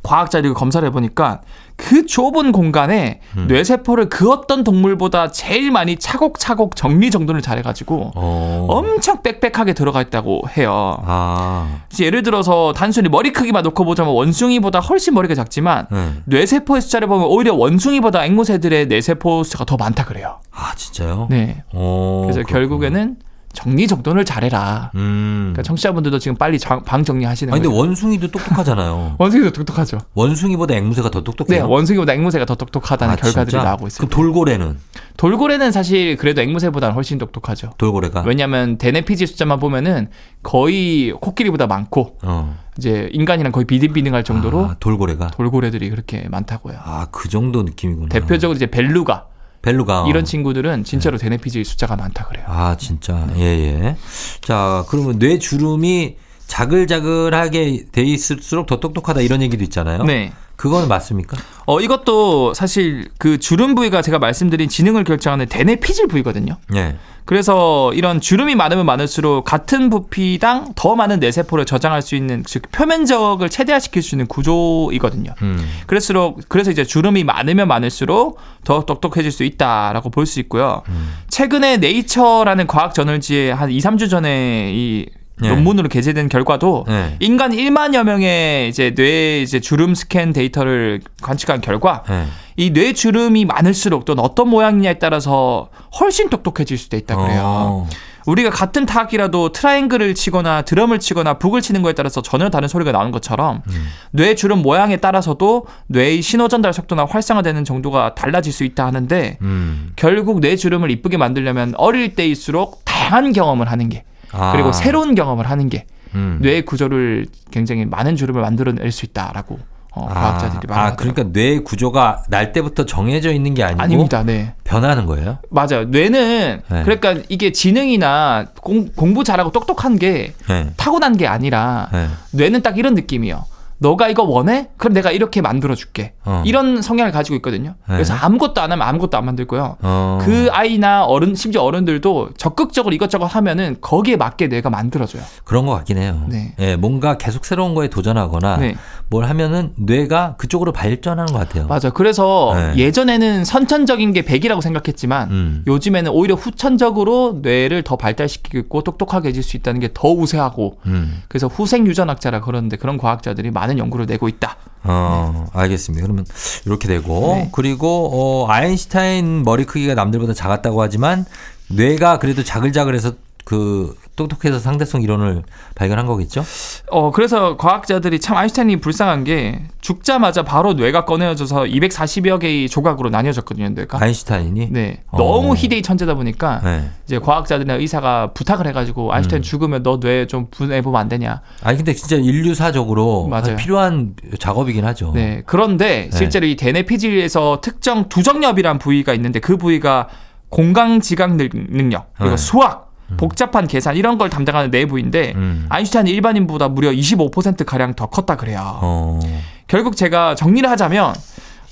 [0.06, 1.40] 과학자들이 검사를 해보니까
[1.74, 3.48] 그 좁은 공간에 음.
[3.48, 8.66] 뇌세포를 그 어떤 동물보다 제일 많이 차곡차곡 정리정돈을 잘해가지고 어.
[8.70, 11.02] 엄청 빽빽하게 들어가 있다고 해요.
[11.04, 11.80] 아.
[12.00, 16.12] 예를 들어서 단순히 머리 크기만 놓고 보자면 원숭이보다 훨씬 머리가 작지만 네.
[16.24, 20.38] 뇌세포의 숫자를 보면 오히려 원숭이보다 앵무새들의 뇌세포 숫자가 더 많다 그래요.
[20.52, 21.26] 아, 진짜요?
[21.28, 21.62] 네.
[21.72, 22.22] 어.
[22.24, 22.58] 그래서 그렇구나.
[22.58, 23.16] 결국에는
[23.56, 24.90] 정리정돈을 잘해라.
[24.94, 25.52] 음.
[25.52, 27.80] 그러니까 청취자분들도 지금 빨리 장- 방 정리하시는 아니 근데 거예요.
[27.80, 29.16] 원숭이도 똑똑하잖아요.
[29.18, 29.98] 원숭이도 똑똑하죠.
[30.14, 31.68] 원숭이보다 앵무새가 더 네, 똑똑해요.
[31.68, 33.64] 원숭이보다 앵무새가 더 똑똑하다는 아, 결과들이 진짜?
[33.64, 34.14] 나오고 있습니다.
[34.14, 34.78] 그럼 돌고래는
[35.16, 37.70] 돌고래는 사실 그래도 앵무새보다는 훨씬 똑똑하죠.
[37.78, 40.08] 돌고래가 왜냐하면 대뇌피지 숫자만 보면은
[40.42, 42.56] 거의 코끼리보다 많고 어.
[42.78, 46.76] 이제 인간이랑 거의 비등비등할 정도로 아, 돌고래가 돌고래들이 그렇게 많다고요.
[46.82, 48.08] 아, 그 정도 느낌이구나.
[48.10, 49.26] 대표적으로 이제 벨루가
[49.66, 52.44] 벨루가 이런 친구들은 진짜로 대뇌피지 숫자가 많다 그래요.
[52.46, 53.26] 아, 진짜.
[53.36, 53.96] 예, 예.
[54.40, 60.04] 자, 그러면 뇌 주름이 자글자글하게 돼 있을수록 더 똑똑하다 이런 얘기도 있잖아요.
[60.04, 60.32] 네.
[60.56, 61.36] 그거는 맞습니까?
[61.66, 66.56] 어 이것도 사실 그 주름 부위가 제가 말씀드린 지능을 결정하는 대뇌 피질 부위거든요.
[66.68, 66.96] 네.
[67.26, 73.48] 그래서 이런 주름이 많으면 많을수록 같은 부피당 더 많은 뇌세포를 저장할 수 있는 즉 표면적을
[73.50, 75.34] 최대화시킬 수 있는 구조이거든요.
[75.42, 75.68] 음.
[75.88, 80.82] 그럴수록 그래서 이제 주름이 많으면 많을수록 더 똑똑해질 수 있다라고 볼 수 있고요.
[80.88, 81.14] 음.
[81.28, 85.06] 최근에 네이처라는 과학 저널지에 한 2, 3주 전에 이
[85.40, 85.48] 네.
[85.48, 87.16] 논문으로 게재된 결과도 네.
[87.20, 92.26] 인간 1만여 명의 이제 뇌 이제 주름 스캔 데이터를 관측한 결과 네.
[92.56, 95.68] 이 뇌 주름이 많을수록 또는 어떤 모양이냐에 따라서
[96.00, 97.42] 훨씬 똑똑해질 수도 있다 그래요.
[97.44, 97.88] 어.
[98.26, 103.12] 우리가 같은 타악이라도 트라이앵글을 치거나 드럼을 치거나 북을 치는 거에 따라서 전혀 다른 소리가 나는
[103.12, 103.86] 것처럼 음.
[104.10, 109.92] 뇌 주름 모양에 따라서도 뇌의 신호 전달 속도나 활성화되는 정도가 달라질 수 있다 하는데 음.
[109.94, 114.02] 결국 뇌 주름을 이쁘게 만들려면 어릴 때일수록 다양한 경험을 하는 게
[114.32, 114.52] 아.
[114.52, 116.38] 그리고 새로운 경험을 하는 게 음.
[116.40, 119.58] 뇌 구조를 굉장히 많은 주름을 만들어낼 수 있다라고
[119.92, 120.92] 어, 과학자들이 아, 말하더라고요.
[120.92, 124.22] 아, 그러니까 뇌 구조가 날 때부터 정해져 있는 게 아니고 아닙니다.
[124.24, 124.54] 네.
[124.64, 125.38] 변하는 거예요?
[125.50, 125.84] 맞아요.
[125.86, 126.82] 뇌는 네.
[126.82, 130.70] 그러니까 이게 지능이나 공, 공부 잘하고 똑똑한 게 네.
[130.76, 132.08] 타고난 게 아니라 네.
[132.32, 133.44] 뇌는 딱 이런 느낌이요.
[133.78, 134.68] 너가 이거 원해?
[134.78, 136.14] 그럼 내가 이렇게 만들어 줄게.
[136.24, 136.42] 어.
[136.46, 137.74] 이런 성향을 가지고 있거든요.
[137.86, 138.20] 그래서 네.
[138.20, 139.76] 아무것도 안 하면 아무것도 안 만들 거예요.
[139.82, 140.18] 어.
[140.22, 145.22] 그 아이나 어른 심지어 어른들도 적극적으로 이것저것 하면은 거기에 맞게 뇌가 만들어줘요.
[145.44, 146.24] 그런 것 같긴 해요.
[146.28, 146.54] 네.
[146.58, 148.76] 예, 뭔가 계속 새로운 거에 도전하거나 네.
[149.08, 151.66] 뭘 하면은 뇌가 그쪽으로 발전하는 것 같아요.
[151.66, 151.90] 맞아.
[151.90, 152.76] 그래서 네.
[152.76, 155.64] 예전에는 선천적인 게 100이라고 생각했지만 음.
[155.66, 161.22] 요즘에는 오히려 후천적으로 뇌를 더 발달시키고 똑똑하게 해질 수 있다는 게 더 우세하고 음.
[161.28, 164.56] 그래서 후생 유전학자라 그러는데 그런 과학자들이 많은 연구를 내고 있다.
[164.84, 166.04] 어, 알겠습니다.
[166.04, 166.24] 그러면
[166.64, 167.50] 이렇게 되고 네.
[167.52, 171.24] 그리고 어, 아인슈타인 머리 크기가 남들보다 작았다고 하지만
[171.68, 173.14] 뇌가 그래도 자글자글해서
[173.46, 175.44] 그 똑똑해서 상대성 이론을
[175.76, 176.44] 발견한 거겠죠?
[176.90, 183.68] 어 그래서 과학자들이 참 아인슈타인이 불쌍한 게 죽자마자 바로 뇌가 꺼내어져서 240여 개의 조각으로 나뉘어졌거든요,
[183.68, 184.02] 뇌가.
[184.02, 185.04] 아인슈타인이 네.
[185.12, 185.18] 어.
[185.18, 186.90] 너무 희대의 천재다 보니까 네.
[187.04, 189.42] 이제 과학자들이나 의사가 부탁을 해가지고 아인슈타인 음.
[189.44, 191.40] 죽으면 너 뇌 좀 분해보면 안 되냐.
[191.62, 193.54] 아니 근데 진짜 인류사적으로 맞아요.
[193.54, 195.12] 필요한 작업이긴 하죠.
[195.14, 195.42] 네.
[195.46, 196.18] 그런데 네.
[196.18, 200.08] 실제로 이 대뇌피질에서 특정 두정엽이란 부위가 있는데 그 부위가
[200.48, 202.36] 공강 지각 능- 능력 그리고 네.
[202.36, 202.85] 수학
[203.16, 205.66] 복잡한 계산 이런 걸 담당하는 내부인데 음.
[205.68, 208.78] 아인슈타인이 일반인보다 무려 25% 가량 더 컸다 그래요.
[208.82, 209.20] 어.
[209.68, 211.14] 결국 제가 정리를 하자면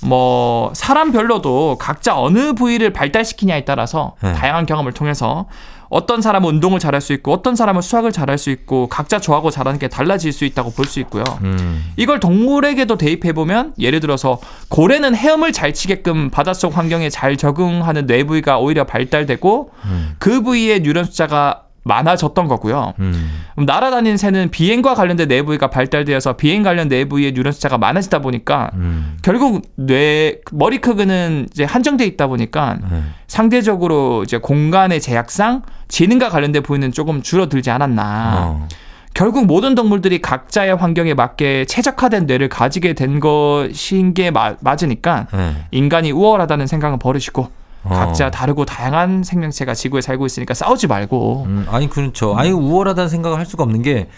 [0.03, 4.33] 뭐 사람별로도 각자 어느 부위를 발달시키냐에 따라서 네.
[4.33, 5.45] 다양한 경험을 통해서
[5.89, 9.79] 어떤 사람은 운동을 잘할 수 있고 어떤 사람은 수학을 잘할 수 있고 각자 좋아하고 잘하는
[9.79, 11.23] 게 달라질 수 있다고 볼 수 있고요.
[11.43, 11.83] 음.
[11.97, 18.23] 이걸 동물에게도 대입해 보면 예를 들어서 고래는 헤엄을 잘 치게끔 바닷속 환경에 잘 적응하는 뇌
[18.23, 20.15] 부위가 오히려 발달되고 음.
[20.19, 22.93] 그 부위의 뉴런 숫자가 많아졌던 거고요.
[22.99, 23.43] 음.
[23.57, 28.71] 날아다니는 새는 비행과 관련된 뇌 부위가 발달되어서 비행 관련 뇌 부위의 뉴런 숫자가 많아지다 보니까
[28.73, 29.17] 음.
[29.21, 33.01] 결국 뇌 머리 크기는 이제 한정돼 있다 보니까 네.
[33.27, 38.35] 상대적으로 이제 공간의 제약상 지능과 관련된 부위는 조금 줄어들지 않았나.
[38.39, 38.67] 어.
[39.13, 45.53] 결국 모든 동물들이 각자의 환경에 맞게 최적화된 뇌를 가지게 된 것인 게 마- 맞으니까 네.
[45.71, 47.49] 인간이 우월하다는 생각은 버리시고
[47.85, 47.89] 어.
[47.89, 52.35] 각자 다르고 다양한 생명체가 지구에 살고 있으니까 싸우지 말고 음, 아니 그렇죠.
[52.35, 54.09] 아니 우월하다는 생각을 할 수가 없는 게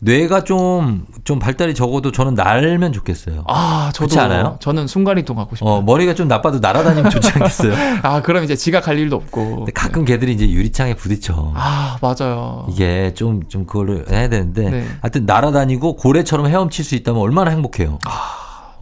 [0.00, 3.44] 뇌가 좀 좀 발달이 적어도 저는 날면 좋겠어요.
[3.46, 4.56] 아 저도 그렇지 않아요?
[4.58, 5.74] 저는 순간 이동 하고 싶어요.
[5.74, 7.74] 어, 머리가 좀 나빠도 날아다니면 좋지 않겠어요?
[8.02, 9.68] 아 그럼 이제 지각할 일도 없고.
[9.72, 11.52] 가끔 걔들이 이제 유리창에 부딪혀.
[11.54, 12.66] 아 맞아요.
[12.70, 14.68] 이게 좀, 좀 그거를 해야 되는데.
[14.70, 14.84] 네.
[15.00, 18.00] 하여튼 날아다니고 고래처럼 헤엄칠 수 있다면 얼마나 행복해요.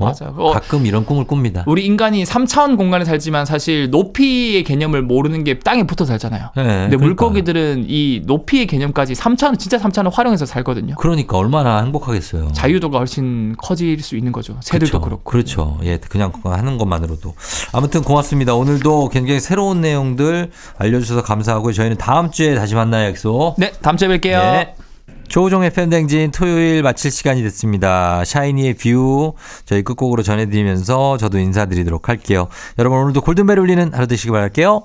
[0.01, 0.13] 어?
[0.19, 0.35] 맞아요.
[0.37, 1.65] 어, 가끔 이런 꿈을 꿉니다.
[1.67, 6.51] 우리 인간이 3차원 공간에 살지만 사실 높이의 개념을 모르는 게 땅에 붙어 살잖아요.
[6.57, 7.05] 네, 근데 그러니까.
[7.05, 10.95] 물고기들은 이 높이의 개념까지 3차원 진짜 3차원 활용해서 살거든요.
[10.97, 12.53] 그러니까 얼마나 행복하겠어요.
[12.53, 14.57] 자유도가 훨씬 커질 수 있는 거죠.
[14.61, 15.05] 새들도 그렇죠.
[15.05, 15.31] 그렇고.
[15.31, 15.79] 그렇죠.
[15.85, 17.35] 예, 그냥 하는 것만으로도.
[17.73, 18.55] 아무튼 고맙습니다.
[18.55, 21.73] 오늘도 굉장히 새로운 내용들 알려주셔서 감사하고요.
[21.73, 23.55] 저희는 다음 주에 다시 만나요, 약속.
[23.59, 24.41] 네, 다음 주에 뵐게요.
[24.41, 24.75] 네.
[25.31, 28.25] 조우종의 FM 대행진 토요일 마칠 시간이 됐습니다.
[28.25, 32.49] 샤이니의 View 저희 끝곡으로 전해드리면서 저도 인사드리도록 할게요.
[32.81, 34.83] 여러분 오늘도 골든벨 울리는 하루 되시길 바랄게요.